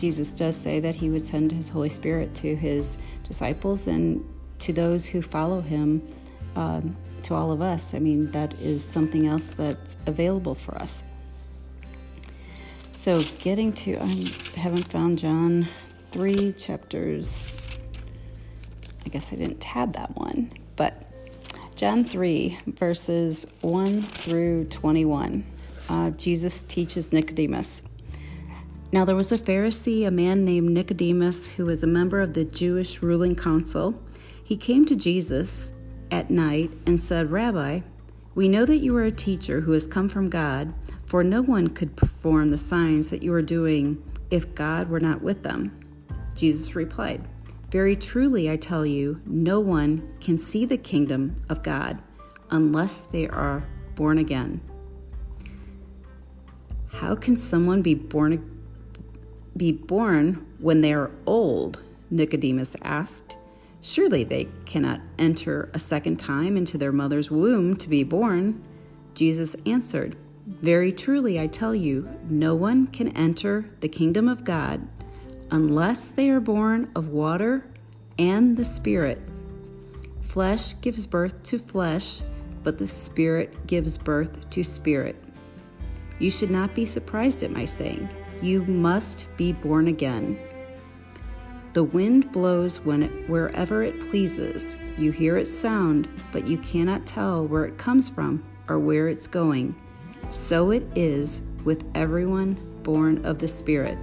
Jesus 0.01 0.31
does 0.31 0.57
say 0.57 0.79
that 0.79 0.95
he 0.95 1.11
would 1.11 1.23
send 1.23 1.51
his 1.51 1.69
Holy 1.69 1.89
Spirit 1.89 2.33
to 2.33 2.55
his 2.55 2.97
disciples 3.23 3.85
and 3.85 4.27
to 4.57 4.73
those 4.73 5.05
who 5.05 5.21
follow 5.21 5.61
him 5.61 6.01
um, 6.55 6.95
to 7.21 7.35
all 7.35 7.51
of 7.51 7.61
us. 7.61 7.93
I 7.93 7.99
mean, 7.99 8.31
that 8.31 8.59
is 8.59 8.83
something 8.83 9.27
else 9.27 9.53
that's 9.53 9.97
available 10.07 10.55
for 10.55 10.75
us. 10.81 11.03
So, 12.93 13.21
getting 13.37 13.73
to, 13.73 13.99
I 14.01 14.25
haven't 14.59 14.91
found 14.91 15.19
John 15.19 15.67
3 16.13 16.53
chapters. 16.53 17.55
I 19.05 19.09
guess 19.09 19.31
I 19.31 19.35
didn't 19.35 19.59
tab 19.59 19.93
that 19.93 20.17
one, 20.17 20.51
but 20.77 21.03
John 21.75 22.03
3, 22.03 22.57
verses 22.65 23.45
1 23.61 24.01
through 24.01 24.65
21. 24.65 25.45
Uh, 25.89 26.09
Jesus 26.11 26.63
teaches 26.63 27.13
Nicodemus. 27.13 27.83
Now 28.93 29.05
there 29.05 29.15
was 29.15 29.31
a 29.31 29.37
Pharisee, 29.37 30.05
a 30.05 30.11
man 30.11 30.43
named 30.43 30.71
Nicodemus, 30.71 31.47
who 31.47 31.65
was 31.65 31.81
a 31.81 31.87
member 31.87 32.19
of 32.19 32.33
the 32.33 32.43
Jewish 32.43 33.01
ruling 33.01 33.37
council. 33.37 33.97
He 34.43 34.57
came 34.57 34.85
to 34.85 34.97
Jesus 34.97 35.71
at 36.11 36.29
night 36.29 36.71
and 36.85 36.99
said, 36.99 37.31
Rabbi, 37.31 37.81
we 38.35 38.49
know 38.49 38.65
that 38.65 38.79
you 38.79 38.95
are 38.97 39.05
a 39.05 39.11
teacher 39.11 39.61
who 39.61 39.71
has 39.71 39.87
come 39.87 40.09
from 40.09 40.29
God, 40.29 40.73
for 41.05 41.23
no 41.23 41.41
one 41.41 41.69
could 41.69 41.95
perform 41.95 42.51
the 42.51 42.57
signs 42.57 43.09
that 43.11 43.23
you 43.23 43.33
are 43.33 43.41
doing 43.41 44.03
if 44.29 44.53
God 44.55 44.89
were 44.89 44.99
not 44.99 45.21
with 45.21 45.41
them. 45.41 45.77
Jesus 46.35 46.75
replied, 46.75 47.25
Very 47.69 47.95
truly 47.95 48.51
I 48.51 48.57
tell 48.57 48.85
you, 48.85 49.21
no 49.25 49.61
one 49.61 50.15
can 50.19 50.37
see 50.37 50.65
the 50.65 50.77
kingdom 50.77 51.41
of 51.47 51.63
God 51.63 51.97
unless 52.49 53.03
they 53.03 53.29
are 53.29 53.65
born 53.95 54.17
again. 54.17 54.59
How 56.89 57.15
can 57.15 57.37
someone 57.37 57.81
be 57.81 57.95
born 57.95 58.60
be 59.61 59.71
born 59.71 60.43
when 60.57 60.81
they 60.81 60.91
are 60.91 61.11
old? 61.27 61.83
Nicodemus 62.09 62.75
asked. 62.81 63.37
Surely 63.83 64.23
they 64.23 64.47
cannot 64.65 64.99
enter 65.19 65.69
a 65.75 65.77
second 65.77 66.17
time 66.17 66.57
into 66.57 66.79
their 66.79 66.91
mother's 66.91 67.29
womb 67.29 67.75
to 67.75 67.87
be 67.87 68.03
born. 68.03 68.59
Jesus 69.13 69.55
answered, 69.67 70.15
Very 70.47 70.91
truly 70.91 71.39
I 71.39 71.45
tell 71.45 71.75
you, 71.75 72.09
no 72.27 72.55
one 72.55 72.87
can 72.87 73.09
enter 73.09 73.69
the 73.81 73.87
kingdom 73.87 74.27
of 74.27 74.43
God 74.43 74.81
unless 75.51 76.09
they 76.09 76.31
are 76.31 76.39
born 76.39 76.89
of 76.95 77.09
water 77.09 77.63
and 78.17 78.57
the 78.57 78.65
Spirit. 78.65 79.21
Flesh 80.23 80.73
gives 80.81 81.05
birth 81.05 81.43
to 81.43 81.59
flesh, 81.59 82.21
but 82.63 82.79
the 82.79 82.87
Spirit 82.87 83.67
gives 83.67 83.95
birth 83.95 84.49
to 84.49 84.63
spirit. 84.63 85.23
You 86.17 86.31
should 86.31 86.49
not 86.49 86.73
be 86.73 86.87
surprised 86.87 87.43
at 87.43 87.51
my 87.51 87.65
saying, 87.65 88.09
You 88.41 88.63
must 88.63 89.27
be 89.37 89.53
born 89.53 89.87
again. 89.87 90.39
The 91.73 91.83
wind 91.83 92.31
blows 92.31 92.81
when 92.81 93.03
it, 93.03 93.29
wherever 93.29 93.83
it 93.83 94.09
pleases. 94.09 94.77
You 94.97 95.11
hear 95.11 95.37
its 95.37 95.51
sound, 95.51 96.09
but 96.31 96.47
you 96.47 96.57
cannot 96.57 97.05
tell 97.05 97.47
where 97.47 97.65
it 97.65 97.77
comes 97.77 98.09
from 98.09 98.43
or 98.67 98.77
where 98.79 99.07
it's 99.07 99.27
going. 99.27 99.75
So 100.31 100.71
it 100.71 100.83
is 100.95 101.43
with 101.63 101.85
everyone 101.95 102.57
born 102.83 103.25
of 103.25 103.39
the 103.39 103.47
Spirit. 103.47 103.97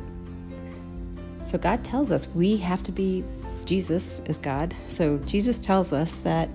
So 1.42 1.58
God 1.58 1.84
tells 1.84 2.10
us 2.10 2.28
we 2.28 2.56
have 2.58 2.82
to 2.84 2.92
be, 2.92 3.24
Jesus 3.64 4.20
is 4.20 4.38
God. 4.38 4.74
So 4.86 5.18
Jesus 5.18 5.60
tells 5.60 5.92
us 5.92 6.18
that 6.18 6.48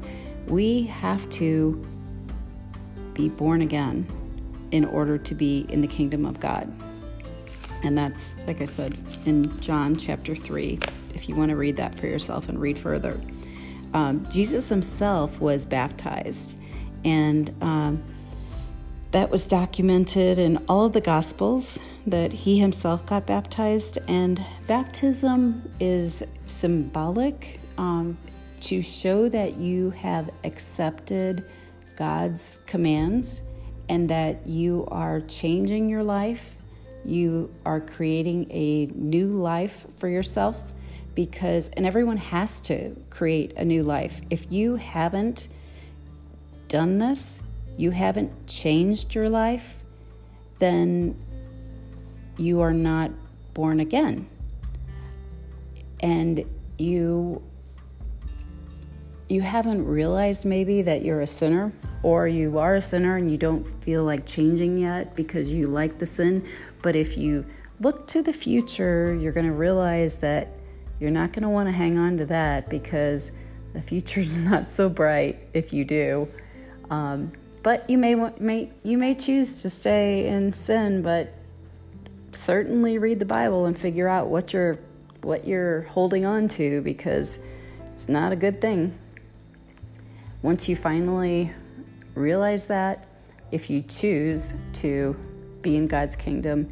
we 0.48 0.84
have 0.84 1.30
to 1.32 1.86
be 3.14 3.30
born 3.30 3.62
again 3.62 4.08
in 4.72 4.86
order 4.86 5.18
to 5.18 5.36
be 5.36 5.66
in 5.70 5.82
the 5.82 5.88
kingdom 5.88 6.26
of 6.26 6.40
God. 6.40 6.72
And 7.84 7.98
that's, 7.98 8.38
like 8.48 8.62
I 8.62 8.66
said, 8.66 8.98
in 9.26 9.60
John 9.60 9.96
chapter 9.96 10.36
3 10.36 10.80
if 11.14 11.30
you 11.30 11.36
want 11.36 11.50
to 11.50 11.56
read 11.56 11.78
that 11.78 11.98
for 11.98 12.08
yourself 12.08 12.50
and 12.50 12.60
read 12.60 12.78
further. 12.78 13.20
Um, 13.94 14.28
Jesus 14.30 14.70
himself 14.70 15.40
was 15.40 15.66
baptized, 15.66 16.56
and 17.06 17.54
um, 17.62 18.04
that 19.12 19.30
was 19.30 19.48
documented 19.48 20.40
in 20.40 20.58
all 20.68 20.86
of 20.86 20.94
the 20.94 21.02
Gospels 21.02 21.80
that 22.08 22.34
he 22.34 22.60
himself 22.60 23.06
got 23.06 23.28
baptized. 23.28 24.00
And 24.08 24.44
baptism 24.68 25.70
is 25.80 26.24
symbolic 26.48 27.60
um, 27.78 28.18
to 28.62 28.82
show 28.82 29.30
that 29.30 29.58
you 29.58 29.92
have 29.92 30.32
accepted 30.44 31.46
God's 31.96 32.60
commands 32.66 33.44
and 33.88 34.10
that 34.10 34.48
you 34.48 34.88
are 34.90 35.22
changing 35.22 35.90
your 35.90 36.04
life. 36.04 36.56
You 37.06 37.54
are 37.66 37.80
creating 37.80 38.48
a 38.52 38.86
new 38.88 39.28
life 39.28 39.86
for 39.98 40.08
yourself 40.08 40.74
because, 41.16 41.70
and 41.70 41.86
everyone 41.86 42.18
has 42.18 42.60
to 42.62 42.96
create 43.10 43.54
a 43.58 43.66
new 43.66 43.84
life. 43.84 44.22
If 44.30 44.52
you 44.52 44.78
haven't 44.78 45.50
done 46.68 46.98
this, 46.98 47.42
you 47.78 47.92
haven't 47.92 48.48
changed 48.48 49.14
your 49.14 49.30
life, 49.30 49.84
then 50.60 51.16
you 52.38 52.62
are 52.62 52.74
not 52.74 53.12
born 53.54 53.80
again. 53.80 54.28
And 56.00 56.46
you 56.78 57.42
you 59.34 59.42
haven't 59.42 59.86
realized 59.86 60.46
maybe 60.46 60.84
that 60.84 61.04
you're 61.04 61.22
a 61.22 61.28
sinner 61.28 61.74
or 62.04 62.28
you 62.28 62.60
are 62.60 62.76
a 62.76 62.82
sinner 62.82 63.18
and 63.18 63.32
you 63.32 63.38
don't 63.38 63.66
feel 63.84 64.04
like 64.04 64.26
changing 64.26 64.78
yet 64.78 65.16
because 65.16 65.52
you 65.52 65.66
like 65.68 65.98
the 65.98 66.06
sin, 66.06 66.48
but 66.84 66.96
if 66.96 67.18
you 67.18 67.44
look 67.80 68.08
to 68.08 68.22
the 68.22 68.32
future, 68.32 69.16
you're 69.16 69.32
going 69.32 69.48
to 69.48 69.52
realize 69.52 70.20
that 70.20 70.50
you're 71.00 71.12
not 71.12 71.34
going 71.34 71.42
to 71.42 71.50
want 71.50 71.68
to 71.68 71.72
hang 71.72 71.98
on 71.98 72.18
to 72.18 72.26
that 72.28 72.70
because 72.70 73.32
the 73.74 73.82
future's 73.82 74.36
not 74.38 74.70
so 74.70 74.88
bright 74.88 75.40
if 75.54 75.74
you 75.74 75.84
do. 75.84 76.28
Um, 76.92 77.32
but 77.64 77.90
you 77.90 77.98
may, 77.98 78.14
may 78.40 78.70
you 78.84 78.98
may 78.98 79.16
choose 79.16 79.62
to 79.62 79.70
stay 79.70 80.28
in 80.28 80.54
sin, 80.54 81.02
but 81.02 81.34
certainly 82.34 82.98
read 82.98 83.20
the 83.20 83.26
Bible 83.26 83.66
and 83.66 83.78
figure 83.78 84.08
out 84.08 84.28
what 84.28 84.54
you're 84.54 84.78
what 85.22 85.48
you're 85.48 85.84
holding 85.84 86.26
on 86.26 86.50
to 86.50 86.82
because 86.82 87.40
it's 87.94 88.10
not 88.10 88.34
a 88.34 88.36
good 88.36 88.60
thing. 88.60 89.00
Once 90.44 90.68
you 90.68 90.76
finally 90.76 91.50
realize 92.16 92.68
that, 92.68 93.08
if 93.52 93.70
you 93.70 93.82
choose 93.82 94.54
to 94.74 95.16
be 95.62 95.78
in 95.78 95.88
God's 95.88 96.18
kingdom, 96.18 96.70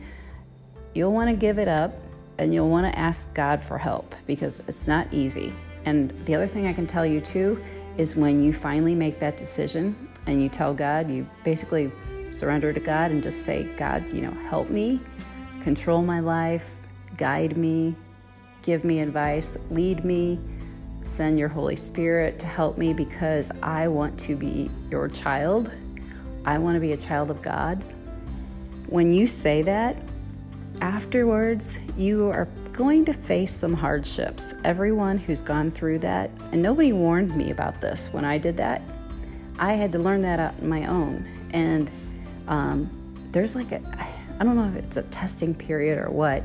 you'll 0.94 1.14
want 1.14 1.30
to 1.30 1.36
give 1.36 1.58
it 1.58 1.70
up 1.70 1.94
and 2.38 2.54
you'll 2.54 2.70
want 2.70 2.92
to 2.92 3.00
ask 3.00 3.34
God 3.34 3.64
for 3.64 3.78
help 3.78 4.14
because 4.28 4.62
it's 4.68 4.88
not 4.88 5.08
easy. 5.14 5.54
And 5.86 6.14
the 6.26 6.36
other 6.36 6.48
thing 6.48 6.68
I 6.68 6.74
can 6.74 6.86
tell 6.86 7.06
you 7.06 7.22
too 7.22 7.64
is 7.98 8.18
when 8.18 8.44
you 8.44 8.52
finally 8.52 8.94
make 8.94 9.22
that 9.22 9.38
decision 9.38 10.10
and 10.28 10.44
you 10.44 10.50
tell 10.50 10.74
God, 10.74 11.10
you 11.10 11.26
basically 11.46 11.94
surrender 12.30 12.74
to 12.74 12.80
God 12.82 13.12
and 13.12 13.24
just 13.24 13.44
say, 13.44 13.64
God, 13.78 14.04
you 14.12 14.22
know, 14.22 14.32
help 14.50 14.70
me, 14.70 15.00
control 15.62 16.02
my 16.02 16.20
life, 16.20 16.76
guide 17.16 17.56
me, 17.56 17.96
give 18.64 18.84
me 18.84 19.00
advice, 19.00 19.56
lead 19.70 20.04
me, 20.04 20.42
send 21.12 21.38
your 21.38 21.50
Holy 21.50 21.76
Spirit 21.76 22.40
to 22.40 22.46
help 22.46 22.78
me 22.78 22.94
because 22.94 23.52
I 23.62 23.88
want 23.90 24.18
to 24.22 24.36
be 24.36 24.72
your 24.90 25.10
child. 25.10 25.72
I 26.46 26.58
want 26.58 26.76
to 26.76 26.80
be 26.80 26.94
a 26.94 26.98
child 26.98 27.30
of 27.30 27.42
God. 27.42 27.84
When 28.88 29.12
you 29.12 29.28
say 29.28 29.62
that, 29.64 29.98
afterwards, 30.80 31.80
you 31.98 32.30
are 32.30 32.46
going 32.72 33.04
to 33.06 33.14
face 33.14 33.54
some 33.54 33.74
hardships. 33.74 34.54
Everyone 34.64 35.18
who's 35.18 35.42
gone 35.42 35.70
through 35.70 36.00
that, 36.00 36.32
and 36.54 36.62
nobody 36.62 36.94
warned 36.94 37.36
me 37.36 37.52
about 37.52 37.82
this 37.82 38.12
when 38.14 38.24
I 38.24 38.38
did 38.38 38.56
that. 38.58 38.82
I 39.60 39.74
had 39.74 39.92
to 39.92 40.00
learn 40.00 40.22
that 40.22 40.40
on 40.40 40.68
my 40.68 40.86
own. 40.86 41.28
And 41.52 41.92
um, 42.48 42.90
there's 43.32 43.54
like 43.56 43.74
a, 43.74 43.82
I 44.40 44.44
don't 44.44 44.56
know 44.56 44.70
if 44.70 44.76
it's 44.78 44.98
a 44.98 45.04
testing 45.04 45.54
period 45.54 46.00
or 46.00 46.10
what. 46.10 46.44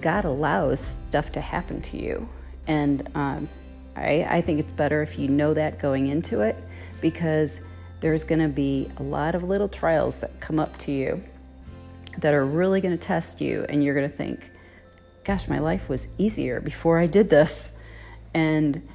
God 0.00 0.24
allows 0.24 0.80
stuff 0.80 1.32
to 1.32 1.40
happen 1.40 1.82
to 1.82 1.96
you. 1.96 2.28
And 2.66 3.08
um, 3.14 3.48
I, 3.96 4.26
I 4.28 4.40
think 4.40 4.60
it's 4.60 4.72
better 4.72 5.02
if 5.02 5.18
you 5.18 5.28
know 5.28 5.54
that 5.54 5.78
going 5.78 6.08
into 6.08 6.40
it 6.40 6.56
because 7.00 7.60
there's 8.00 8.24
going 8.24 8.40
to 8.40 8.48
be 8.48 8.90
a 8.96 9.02
lot 9.02 9.34
of 9.34 9.44
little 9.44 9.68
trials 9.68 10.20
that 10.20 10.40
come 10.40 10.58
up 10.58 10.76
to 10.78 10.92
you 10.92 11.22
that 12.18 12.34
are 12.34 12.44
really 12.44 12.80
going 12.80 12.96
to 12.96 13.06
test 13.06 13.40
you, 13.40 13.64
and 13.68 13.82
you're 13.82 13.94
going 13.94 14.10
to 14.10 14.16
think, 14.16 14.50
gosh, 15.24 15.48
my 15.48 15.58
life 15.58 15.88
was 15.88 16.08
easier 16.18 16.60
before 16.60 16.98
I 16.98 17.06
did 17.06 17.30
this. 17.30 17.72
And 18.34 18.86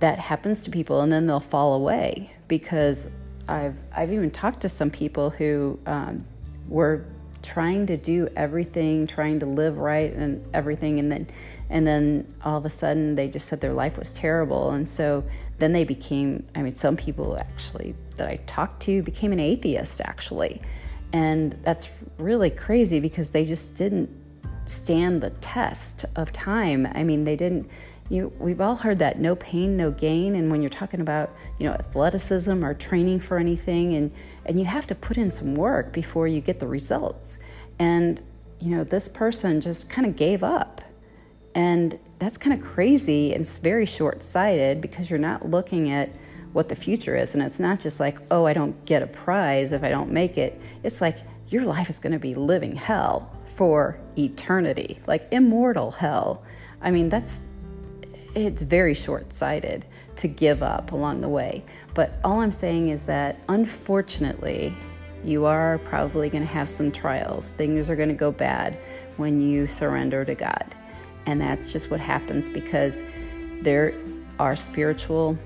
that 0.00 0.18
happens 0.18 0.64
to 0.64 0.70
people, 0.70 1.00
and 1.02 1.12
then 1.12 1.26
they'll 1.26 1.40
fall 1.40 1.74
away 1.74 2.34
because 2.48 3.08
I've, 3.48 3.76
I've 3.94 4.12
even 4.12 4.30
talked 4.30 4.62
to 4.62 4.68
some 4.68 4.90
people 4.90 5.30
who 5.30 5.78
um, 5.86 6.24
were 6.68 7.04
trying 7.42 7.86
to 7.86 7.96
do 7.96 8.28
everything, 8.34 9.06
trying 9.06 9.40
to 9.40 9.46
live 9.46 9.78
right 9.78 10.12
and 10.12 10.44
everything, 10.54 10.98
and 10.98 11.12
then 11.12 11.28
and 11.72 11.86
then 11.86 12.32
all 12.44 12.58
of 12.58 12.66
a 12.66 12.70
sudden 12.70 13.14
they 13.14 13.28
just 13.28 13.48
said 13.48 13.62
their 13.62 13.72
life 13.72 13.98
was 13.98 14.12
terrible, 14.12 14.70
and 14.70 14.88
so 14.88 15.24
then 15.58 15.72
they 15.72 15.84
became. 15.84 16.46
I 16.54 16.62
mean, 16.62 16.72
some 16.72 16.96
people 16.96 17.36
actually 17.38 17.94
that 18.16 18.28
I 18.28 18.36
talked 18.46 18.82
to 18.82 19.02
became 19.02 19.32
an 19.32 19.40
atheist 19.40 20.02
actually, 20.02 20.60
and 21.14 21.58
that's 21.64 21.88
really 22.18 22.50
crazy 22.50 23.00
because 23.00 23.30
they 23.30 23.46
just 23.46 23.74
didn't 23.74 24.10
stand 24.66 25.22
the 25.22 25.30
test 25.30 26.04
of 26.14 26.30
time. 26.32 26.86
I 26.94 27.02
mean, 27.04 27.24
they 27.24 27.36
didn't. 27.36 27.70
You, 28.10 28.30
we've 28.38 28.60
all 28.60 28.76
heard 28.76 28.98
that 28.98 29.18
no 29.18 29.34
pain, 29.34 29.74
no 29.74 29.90
gain. 29.90 30.34
And 30.34 30.50
when 30.50 30.60
you're 30.60 30.68
talking 30.68 31.00
about, 31.00 31.30
you 31.58 31.66
know, 31.66 31.72
athleticism 31.72 32.62
or 32.62 32.74
training 32.74 33.20
for 33.20 33.38
anything, 33.38 33.94
and 33.94 34.12
and 34.44 34.58
you 34.58 34.66
have 34.66 34.86
to 34.88 34.94
put 34.94 35.16
in 35.16 35.30
some 35.30 35.54
work 35.54 35.90
before 35.90 36.28
you 36.28 36.42
get 36.42 36.60
the 36.60 36.66
results. 36.66 37.38
And 37.78 38.20
you 38.60 38.76
know, 38.76 38.84
this 38.84 39.08
person 39.08 39.62
just 39.62 39.88
kind 39.88 40.06
of 40.06 40.16
gave 40.16 40.44
up, 40.44 40.82
and 41.54 41.98
that's 42.18 42.38
kind 42.38 42.58
of 42.58 42.66
crazy 42.66 43.32
and 43.32 43.42
it's 43.42 43.58
very 43.58 43.86
short-sighted 43.86 44.80
because 44.80 45.10
you're 45.10 45.18
not 45.18 45.48
looking 45.50 45.90
at 45.90 46.10
what 46.52 46.68
the 46.68 46.76
future 46.76 47.16
is, 47.16 47.34
and 47.34 47.42
it's 47.42 47.58
not 47.58 47.80
just 47.80 47.98
like, 47.98 48.18
oh, 48.30 48.44
I 48.44 48.52
don't 48.52 48.84
get 48.84 49.02
a 49.02 49.06
prize 49.06 49.72
if 49.72 49.82
I 49.82 49.88
don't 49.88 50.10
make 50.10 50.36
it. 50.36 50.60
It's 50.82 51.00
like 51.00 51.16
your 51.48 51.64
life 51.64 51.88
is 51.88 51.98
going 51.98 52.12
to 52.12 52.18
be 52.18 52.34
living 52.34 52.76
hell 52.76 53.34
for 53.54 53.98
eternity, 54.18 54.98
like 55.06 55.28
immortal 55.32 55.90
hell. 55.90 56.42
I 56.80 56.90
mean, 56.90 57.08
that's 57.08 57.40
it's 58.34 58.62
very 58.62 58.94
short 58.94 59.32
sighted 59.32 59.84
to 60.16 60.28
give 60.28 60.62
up 60.62 60.92
along 60.92 61.20
the 61.20 61.28
way. 61.28 61.64
But 61.94 62.18
all 62.24 62.40
I'm 62.40 62.52
saying 62.52 62.88
is 62.88 63.04
that 63.06 63.42
unfortunately, 63.48 64.74
you 65.22 65.44
are 65.44 65.78
probably 65.78 66.28
going 66.30 66.42
to 66.42 66.52
have 66.52 66.68
some 66.68 66.90
trials. 66.90 67.50
Things 67.50 67.88
are 67.88 67.96
going 67.96 68.08
to 68.08 68.14
go 68.14 68.32
bad 68.32 68.78
when 69.16 69.40
you 69.40 69.66
surrender 69.66 70.24
to 70.24 70.34
God. 70.34 70.74
And 71.26 71.40
that's 71.40 71.72
just 71.72 71.90
what 71.90 72.00
happens 72.00 72.48
because 72.48 73.04
there 73.62 73.94
are 74.38 74.56
spiritual 74.56 75.38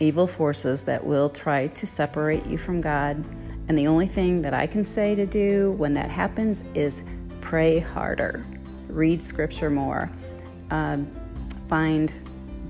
evil 0.00 0.26
forces 0.26 0.82
that 0.84 1.04
will 1.04 1.28
try 1.28 1.68
to 1.68 1.86
separate 1.86 2.46
you 2.46 2.58
from 2.58 2.80
God. 2.80 3.24
And 3.68 3.76
the 3.76 3.86
only 3.86 4.06
thing 4.06 4.42
that 4.42 4.54
I 4.54 4.66
can 4.66 4.84
say 4.84 5.14
to 5.14 5.26
do 5.26 5.72
when 5.72 5.94
that 5.94 6.10
happens 6.10 6.64
is 6.74 7.04
pray 7.40 7.78
harder, 7.78 8.44
read 8.88 9.22
scripture 9.22 9.70
more, 9.70 10.10
um, 10.70 11.10
find, 11.68 12.12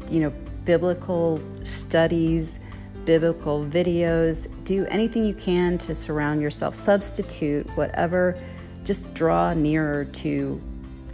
you 0.09 0.21
know, 0.21 0.33
biblical 0.65 1.41
studies, 1.63 2.61
biblical 3.05 3.65
videos, 3.65 4.49
do 4.65 4.85
anything 4.87 5.25
you 5.25 5.35
can 5.35 5.79
to 5.79 5.95
surround 5.95 6.43
yourself, 6.43 6.75
substitute 6.75 7.67
whatever, 7.77 8.39
just 8.85 9.15
draw 9.15 9.55
nearer 9.55 10.05
to 10.05 10.61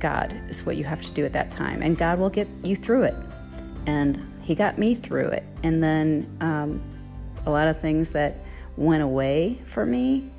God 0.05 0.38
is 0.51 0.67
what 0.67 0.77
you 0.77 0.85
have 0.85 1.01
to 1.01 1.11
do 1.12 1.25
at 1.25 1.33
that 1.33 1.51
time. 1.51 1.81
And 1.81 1.97
God 1.97 2.19
will 2.19 2.29
get 2.29 2.47
you 2.62 2.77
through 2.77 3.05
it. 3.05 3.14
And 3.87 4.23
He 4.43 4.55
got 4.55 4.77
me 4.77 4.95
through 4.95 5.29
it. 5.29 5.45
And 5.62 5.83
then 5.83 6.37
um, 6.43 6.83
a 7.47 7.51
lot 7.51 7.69
of 7.69 7.81
things 7.81 8.12
that 8.12 8.37
went 8.77 9.03
away 9.03 9.62
for 9.64 9.87
me 9.87 10.31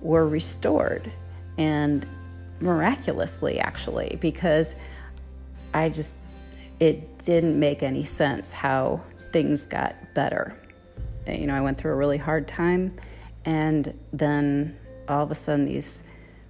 were 0.00 0.26
restored. 0.26 1.12
And 1.58 2.06
miraculously, 2.60 3.60
actually, 3.60 4.16
because 4.22 4.74
I 5.74 5.90
just 5.90 6.16
it 6.78 7.18
didn't 7.18 7.60
make 7.60 7.82
any 7.82 8.04
sense 8.04 8.54
how 8.54 9.02
things 9.34 9.66
got 9.66 9.96
better. 10.14 10.56
You 11.26 11.46
know, 11.46 11.54
I 11.54 11.60
went 11.60 11.76
through 11.76 11.92
a 11.92 11.96
really 11.96 12.16
hard 12.16 12.48
time, 12.48 12.98
and 13.44 13.92
then 14.14 14.78
all 15.08 15.22
of 15.22 15.30
a 15.30 15.34
sudden, 15.34 15.66
these 15.66 16.04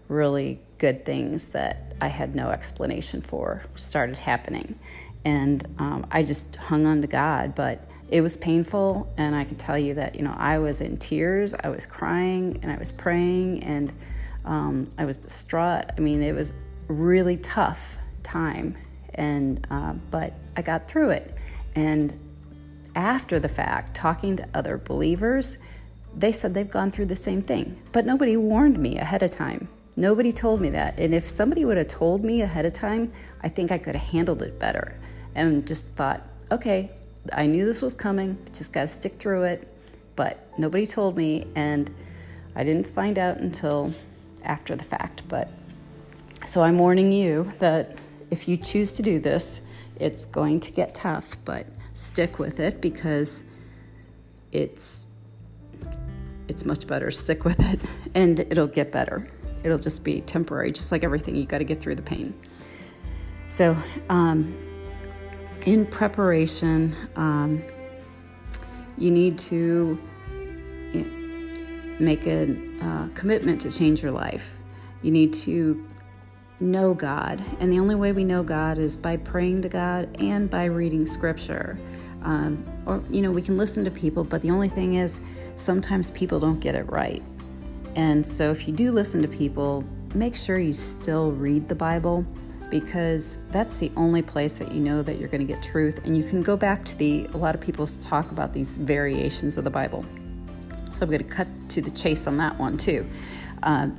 really 0.06 0.60
good 0.80 1.04
things 1.04 1.50
that 1.50 1.94
I 2.00 2.08
had 2.08 2.34
no 2.34 2.50
explanation 2.50 3.20
for 3.20 3.62
started 3.76 4.16
happening. 4.16 4.78
And 5.24 5.64
um, 5.78 6.06
I 6.10 6.24
just 6.24 6.56
hung 6.56 6.86
on 6.86 7.00
to 7.02 7.06
God, 7.06 7.54
but 7.54 7.88
it 8.08 8.22
was 8.22 8.36
painful. 8.36 9.12
And 9.16 9.36
I 9.36 9.44
can 9.44 9.56
tell 9.56 9.78
you 9.78 9.94
that, 9.94 10.16
you 10.16 10.22
know, 10.22 10.34
I 10.36 10.58
was 10.58 10.80
in 10.80 10.96
tears, 10.96 11.54
I 11.54 11.68
was 11.68 11.86
crying, 11.86 12.58
and 12.62 12.72
I 12.72 12.76
was 12.76 12.90
praying, 12.90 13.62
and 13.62 13.92
um, 14.44 14.86
I 14.98 15.04
was 15.04 15.18
distraught. 15.18 15.84
I 15.96 16.00
mean, 16.00 16.22
it 16.22 16.34
was 16.34 16.52
really 16.88 17.36
tough 17.36 17.98
time 18.24 18.76
and 19.14 19.66
uh, 19.70 19.92
but 20.10 20.32
I 20.56 20.62
got 20.62 20.88
through 20.88 21.10
it. 21.10 21.34
And 21.74 22.18
after 22.94 23.38
the 23.38 23.48
fact, 23.48 23.94
talking 23.94 24.36
to 24.36 24.48
other 24.54 24.78
believers, 24.78 25.58
they 26.16 26.32
said 26.32 26.54
they've 26.54 26.68
gone 26.68 26.90
through 26.90 27.06
the 27.06 27.16
same 27.16 27.42
thing, 27.42 27.80
but 27.92 28.04
nobody 28.04 28.36
warned 28.36 28.78
me 28.78 28.98
ahead 28.98 29.22
of 29.22 29.30
time. 29.30 29.68
Nobody 29.96 30.32
told 30.32 30.60
me 30.60 30.70
that. 30.70 30.98
And 30.98 31.14
if 31.14 31.28
somebody 31.28 31.64
would 31.64 31.76
have 31.76 31.88
told 31.88 32.24
me 32.24 32.42
ahead 32.42 32.64
of 32.64 32.72
time, 32.72 33.12
I 33.42 33.48
think 33.48 33.70
I 33.70 33.78
could 33.78 33.96
have 33.96 34.08
handled 34.08 34.42
it 34.42 34.58
better 34.58 34.98
and 35.34 35.66
just 35.66 35.88
thought, 35.90 36.26
okay, 36.50 36.90
I 37.32 37.46
knew 37.46 37.66
this 37.66 37.82
was 37.82 37.94
coming, 37.94 38.38
just 38.54 38.72
got 38.72 38.82
to 38.82 38.88
stick 38.88 39.18
through 39.18 39.44
it. 39.44 39.68
But 40.16 40.46
nobody 40.58 40.86
told 40.86 41.16
me, 41.16 41.46
and 41.54 41.90
I 42.54 42.64
didn't 42.64 42.86
find 42.86 43.18
out 43.18 43.38
until 43.38 43.92
after 44.44 44.76
the 44.76 44.84
fact. 44.84 45.22
But 45.28 45.50
so 46.46 46.62
I'm 46.62 46.78
warning 46.78 47.12
you 47.12 47.52
that 47.58 47.98
if 48.30 48.48
you 48.48 48.56
choose 48.56 48.92
to 48.94 49.02
do 49.02 49.18
this, 49.18 49.62
it's 49.98 50.24
going 50.24 50.60
to 50.60 50.72
get 50.72 50.94
tough, 50.94 51.36
but 51.44 51.66
stick 51.94 52.38
with 52.38 52.60
it 52.60 52.80
because 52.80 53.44
it's 54.52 55.04
it's 56.48 56.64
much 56.64 56.86
better. 56.86 57.10
Stick 57.10 57.44
with 57.44 57.60
it 57.60 57.80
and 58.14 58.40
it'll 58.40 58.66
get 58.66 58.90
better. 58.90 59.28
It'll 59.62 59.78
just 59.78 60.04
be 60.04 60.20
temporary, 60.22 60.72
just 60.72 60.92
like 60.92 61.04
everything. 61.04 61.36
You 61.36 61.44
got 61.44 61.58
to 61.58 61.64
get 61.64 61.80
through 61.80 61.96
the 61.96 62.02
pain. 62.02 62.34
So, 63.48 63.76
um, 64.08 64.56
in 65.66 65.86
preparation, 65.86 66.96
um, 67.16 67.62
you 68.96 69.10
need 69.10 69.38
to 69.38 70.00
you 70.92 71.02
know, 71.02 71.96
make 71.98 72.26
a 72.26 72.56
uh, 72.80 73.08
commitment 73.14 73.60
to 73.62 73.70
change 73.70 74.02
your 74.02 74.12
life. 74.12 74.56
You 75.02 75.10
need 75.10 75.32
to 75.34 75.86
know 76.60 76.94
God. 76.94 77.42
And 77.58 77.72
the 77.72 77.78
only 77.78 77.94
way 77.94 78.12
we 78.12 78.24
know 78.24 78.42
God 78.42 78.78
is 78.78 78.96
by 78.96 79.16
praying 79.16 79.62
to 79.62 79.68
God 79.68 80.16
and 80.20 80.48
by 80.48 80.66
reading 80.66 81.06
scripture. 81.06 81.78
Um, 82.22 82.64
or, 82.86 83.02
you 83.10 83.22
know, 83.22 83.30
we 83.30 83.40
can 83.40 83.56
listen 83.56 83.84
to 83.84 83.90
people, 83.90 84.24
but 84.24 84.42
the 84.42 84.50
only 84.50 84.68
thing 84.68 84.94
is 84.94 85.22
sometimes 85.56 86.10
people 86.10 86.38
don't 86.38 86.60
get 86.60 86.74
it 86.74 86.90
right. 86.90 87.22
And 87.96 88.26
so 88.26 88.50
if 88.50 88.66
you 88.66 88.74
do 88.74 88.92
listen 88.92 89.22
to 89.22 89.28
people, 89.28 89.84
make 90.14 90.36
sure 90.36 90.58
you 90.58 90.72
still 90.72 91.32
read 91.32 91.68
the 91.68 91.74
Bible 91.74 92.24
because 92.70 93.40
that's 93.48 93.78
the 93.78 93.92
only 93.96 94.22
place 94.22 94.60
that 94.60 94.72
you 94.72 94.80
know 94.80 95.02
that 95.02 95.18
you're 95.18 95.28
going 95.28 95.46
to 95.46 95.52
get 95.52 95.62
truth. 95.62 96.00
And 96.04 96.16
you 96.16 96.22
can 96.22 96.42
go 96.42 96.56
back 96.56 96.84
to 96.86 96.96
the, 96.96 97.26
a 97.34 97.36
lot 97.36 97.54
of 97.54 97.60
people 97.60 97.86
talk 97.86 98.30
about 98.30 98.52
these 98.52 98.78
variations 98.78 99.58
of 99.58 99.64
the 99.64 99.70
Bible. 99.70 100.04
So 100.92 101.02
I'm 101.02 101.10
going 101.10 101.22
to 101.22 101.28
cut 101.28 101.48
to 101.70 101.82
the 101.82 101.90
chase 101.90 102.26
on 102.26 102.36
that 102.38 102.58
one 102.58 102.76
too. 102.76 103.06
Uh, 103.62 103.90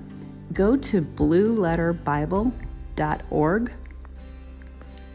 go 0.54 0.75
to 0.77 1.01
blueletterbible.org 1.01 3.71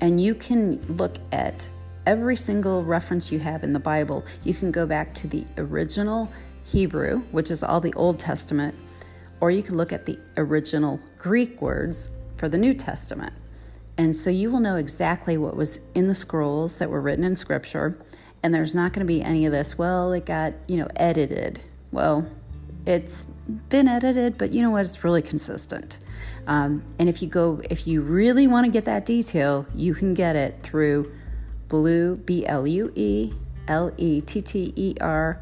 and 0.00 0.20
you 0.20 0.34
can 0.34 0.80
look 0.82 1.16
at 1.32 1.70
every 2.04 2.36
single 2.36 2.84
reference 2.84 3.32
you 3.32 3.38
have 3.38 3.64
in 3.64 3.72
the 3.72 3.80
Bible. 3.80 4.24
You 4.44 4.52
can 4.54 4.70
go 4.70 4.86
back 4.86 5.12
to 5.14 5.26
the 5.26 5.44
original 5.58 6.30
Hebrew, 6.66 7.20
which 7.30 7.50
is 7.50 7.62
all 7.62 7.80
the 7.80 7.94
Old 7.94 8.18
Testament, 8.18 8.74
or 9.40 9.50
you 9.50 9.62
can 9.62 9.76
look 9.76 9.92
at 9.92 10.04
the 10.04 10.18
original 10.36 11.00
Greek 11.16 11.62
words 11.62 12.10
for 12.36 12.48
the 12.48 12.58
New 12.58 12.74
Testament. 12.74 13.32
And 13.96 14.14
so 14.14 14.30
you 14.30 14.50
will 14.50 14.60
know 14.60 14.76
exactly 14.76 15.36
what 15.38 15.56
was 15.56 15.80
in 15.94 16.08
the 16.08 16.14
scrolls 16.14 16.78
that 16.80 16.90
were 16.90 17.00
written 17.00 17.24
in 17.24 17.36
Scripture. 17.36 17.98
And 18.42 18.54
there's 18.54 18.74
not 18.74 18.92
going 18.92 19.06
to 19.06 19.10
be 19.10 19.22
any 19.22 19.46
of 19.46 19.52
this, 19.52 19.78
well, 19.78 20.12
it 20.12 20.26
got, 20.26 20.54
you 20.66 20.76
know, 20.76 20.88
edited. 20.96 21.60
Well, 21.92 22.26
it's 22.84 23.24
been 23.68 23.88
edited, 23.88 24.36
but 24.36 24.52
you 24.52 24.60
know 24.60 24.70
what? 24.70 24.84
It's 24.84 25.02
really 25.02 25.22
consistent. 25.22 26.00
Um, 26.46 26.84
and 26.98 27.08
if 27.08 27.22
you 27.22 27.28
go, 27.28 27.60
if 27.70 27.86
you 27.86 28.02
really 28.02 28.46
want 28.46 28.66
to 28.66 28.72
get 28.72 28.84
that 28.84 29.06
detail, 29.06 29.66
you 29.74 29.94
can 29.94 30.14
get 30.14 30.36
it 30.36 30.62
through 30.62 31.12
blue, 31.68 32.16
B 32.16 32.46
L 32.46 32.66
U 32.66 32.92
E 32.94 33.32
L 33.68 33.92
E 33.96 34.20
T 34.20 34.40
T 34.40 34.72
E 34.76 34.94
R 35.00 35.40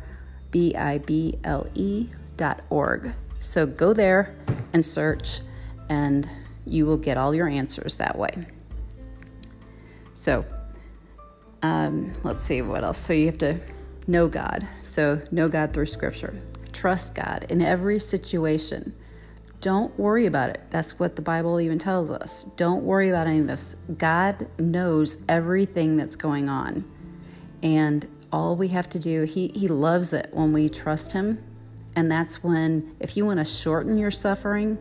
B 0.54 0.72
I 0.76 0.98
B 0.98 1.36
L 1.42 1.66
E 1.74 2.06
dot 2.36 2.62
org. 2.70 3.12
So 3.40 3.66
go 3.66 3.92
there 3.92 4.36
and 4.72 4.86
search, 4.86 5.40
and 5.88 6.30
you 6.64 6.86
will 6.86 6.96
get 6.96 7.18
all 7.18 7.34
your 7.34 7.48
answers 7.48 7.96
that 7.96 8.16
way. 8.16 8.46
So 10.12 10.46
um, 11.64 12.12
let's 12.22 12.44
see 12.44 12.62
what 12.62 12.84
else. 12.84 12.98
So 12.98 13.12
you 13.12 13.26
have 13.26 13.38
to 13.38 13.58
know 14.06 14.28
God. 14.28 14.64
So 14.80 15.20
know 15.32 15.48
God 15.48 15.72
through 15.72 15.86
Scripture. 15.86 16.40
Trust 16.72 17.16
God 17.16 17.46
in 17.50 17.60
every 17.60 17.98
situation. 17.98 18.94
Don't 19.60 19.98
worry 19.98 20.26
about 20.26 20.50
it. 20.50 20.60
That's 20.70 21.00
what 21.00 21.16
the 21.16 21.22
Bible 21.22 21.60
even 21.60 21.80
tells 21.80 22.12
us. 22.12 22.44
Don't 22.56 22.84
worry 22.84 23.08
about 23.08 23.26
any 23.26 23.40
of 23.40 23.48
this. 23.48 23.74
God 23.98 24.46
knows 24.60 25.24
everything 25.28 25.96
that's 25.96 26.14
going 26.14 26.48
on. 26.48 26.84
And 27.60 28.06
all 28.34 28.56
we 28.56 28.66
have 28.66 28.88
to 28.88 28.98
do, 28.98 29.22
He, 29.22 29.52
he 29.54 29.68
loves 29.68 30.12
it 30.12 30.28
when 30.32 30.52
we 30.52 30.68
trust 30.68 31.12
Him. 31.12 31.42
And 31.94 32.10
that's 32.10 32.42
when, 32.42 32.96
if 32.98 33.16
you 33.16 33.24
want 33.24 33.38
to 33.38 33.44
shorten 33.44 33.96
your 33.96 34.10
suffering, 34.10 34.76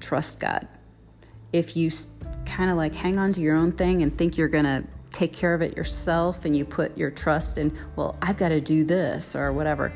trust 0.00 0.40
God. 0.40 0.66
If 1.52 1.76
you 1.76 1.92
kind 2.44 2.70
of 2.70 2.76
like 2.76 2.94
hang 2.94 3.16
on 3.16 3.32
to 3.34 3.40
your 3.40 3.54
own 3.54 3.70
thing 3.70 4.02
and 4.02 4.18
think 4.18 4.36
you're 4.36 4.48
going 4.48 4.64
to 4.64 4.84
take 5.12 5.32
care 5.32 5.54
of 5.54 5.62
it 5.62 5.76
yourself 5.76 6.44
and 6.44 6.56
you 6.56 6.64
put 6.64 6.98
your 6.98 7.12
trust 7.12 7.56
in, 7.56 7.72
well, 7.94 8.16
I've 8.20 8.36
got 8.36 8.48
to 8.48 8.60
do 8.60 8.82
this 8.82 9.36
or 9.36 9.52
whatever. 9.52 9.92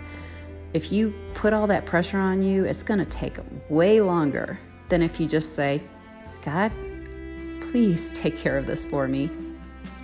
If 0.72 0.92
you 0.92 1.12
put 1.34 1.52
all 1.52 1.66
that 1.66 1.84
pressure 1.84 2.18
on 2.18 2.40
you, 2.40 2.64
it's 2.64 2.84
going 2.84 3.00
to 3.00 3.04
take 3.04 3.38
way 3.68 4.00
longer 4.00 4.60
than 4.88 5.02
if 5.02 5.18
you 5.18 5.26
just 5.26 5.54
say, 5.54 5.82
God, 6.44 6.70
please 7.60 8.12
take 8.12 8.36
care 8.36 8.56
of 8.56 8.66
this 8.66 8.86
for 8.86 9.08
me 9.08 9.28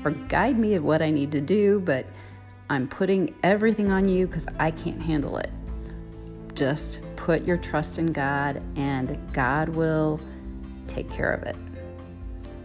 or 0.05 0.11
guide 0.11 0.59
me 0.59 0.75
at 0.75 0.83
what 0.83 1.01
I 1.01 1.11
need 1.11 1.31
to 1.33 1.41
do, 1.41 1.79
but 1.81 2.05
I'm 2.71 2.87
putting 2.87 3.35
everything 3.43 3.91
on 3.91 4.09
you 4.09 4.27
because 4.27 4.47
I 4.59 4.71
can't 4.71 5.01
handle 5.01 5.39
it. 5.39 5.51
Just 6.55 7.01
put 7.17 7.45
your 7.45 7.57
trust 7.57 7.99
in 7.99 8.13
God 8.13 8.63
and 8.77 9.19
God 9.33 9.71
will 9.71 10.21
take 10.87 11.11
care 11.11 11.33
of 11.33 11.45
it. 11.45 11.57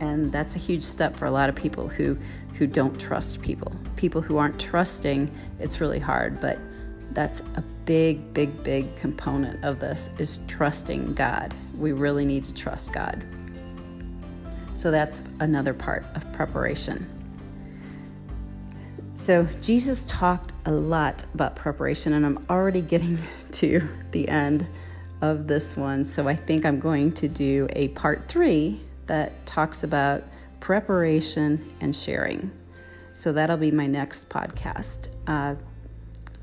And 0.02 0.32
that's 0.32 0.56
a 0.56 0.60
huge 0.60 0.84
step 0.84 1.16
for 1.16 1.26
a 1.26 1.32
lot 1.32 1.50
of 1.50 1.56
people 1.56 1.88
who 1.88 2.18
who 2.56 2.68
don't 2.68 3.00
trust 3.00 3.42
people. 3.42 3.72
People 3.96 4.22
who 4.22 4.38
aren't 4.38 4.60
trusting, 4.60 5.32
it's 5.60 5.82
really 5.82 6.00
hard, 6.00 6.40
but 6.40 6.60
that's 7.12 7.42
a 7.56 7.64
big 7.86 8.34
big 8.34 8.64
big 8.64 8.94
component 8.98 9.64
of 9.64 9.80
this 9.80 10.10
is 10.20 10.40
trusting 10.48 11.14
God. 11.14 11.54
We 11.78 11.94
really 11.94 12.26
need 12.26 12.44
to 12.44 12.54
trust 12.54 12.92
God. 12.92 13.24
So 14.74 14.92
that's 14.92 15.22
another 15.40 15.74
part 15.74 16.06
of 16.16 16.32
preparation. 16.34 17.08
So, 19.16 19.48
Jesus 19.62 20.06
talked 20.06 20.54
a 20.66 20.72
lot 20.72 21.24
about 21.36 21.56
preparation, 21.56 22.14
and 22.14 22.26
I'm 22.26 22.44
already 22.50 22.82
getting 22.82 23.20
to 23.52 23.88
the 24.12 24.28
end 24.28 24.68
of 25.22 25.48
this 25.48 25.78
one. 25.78 26.04
So, 26.04 26.28
I 26.28 26.36
think 26.36 26.66
I'm 26.66 26.80
going 26.80 27.12
to 27.14 27.28
do 27.28 27.68
a 27.74 27.90
part 27.90 28.28
three 28.28 28.82
that 29.06 29.46
talks 29.46 29.84
about 29.84 30.24
preparation 30.60 31.74
and 31.80 31.96
sharing. 31.96 32.52
So, 33.14 33.32
that'll 33.32 33.58
be 33.58 33.70
my 33.70 33.86
next 33.86 34.30
podcast. 34.30 35.10
Uh, 35.28 35.56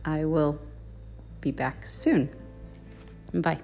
I 0.04 0.24
will 0.24 0.60
be 1.40 1.50
back 1.50 1.88
soon. 1.88 2.30
Bye. 3.34 3.60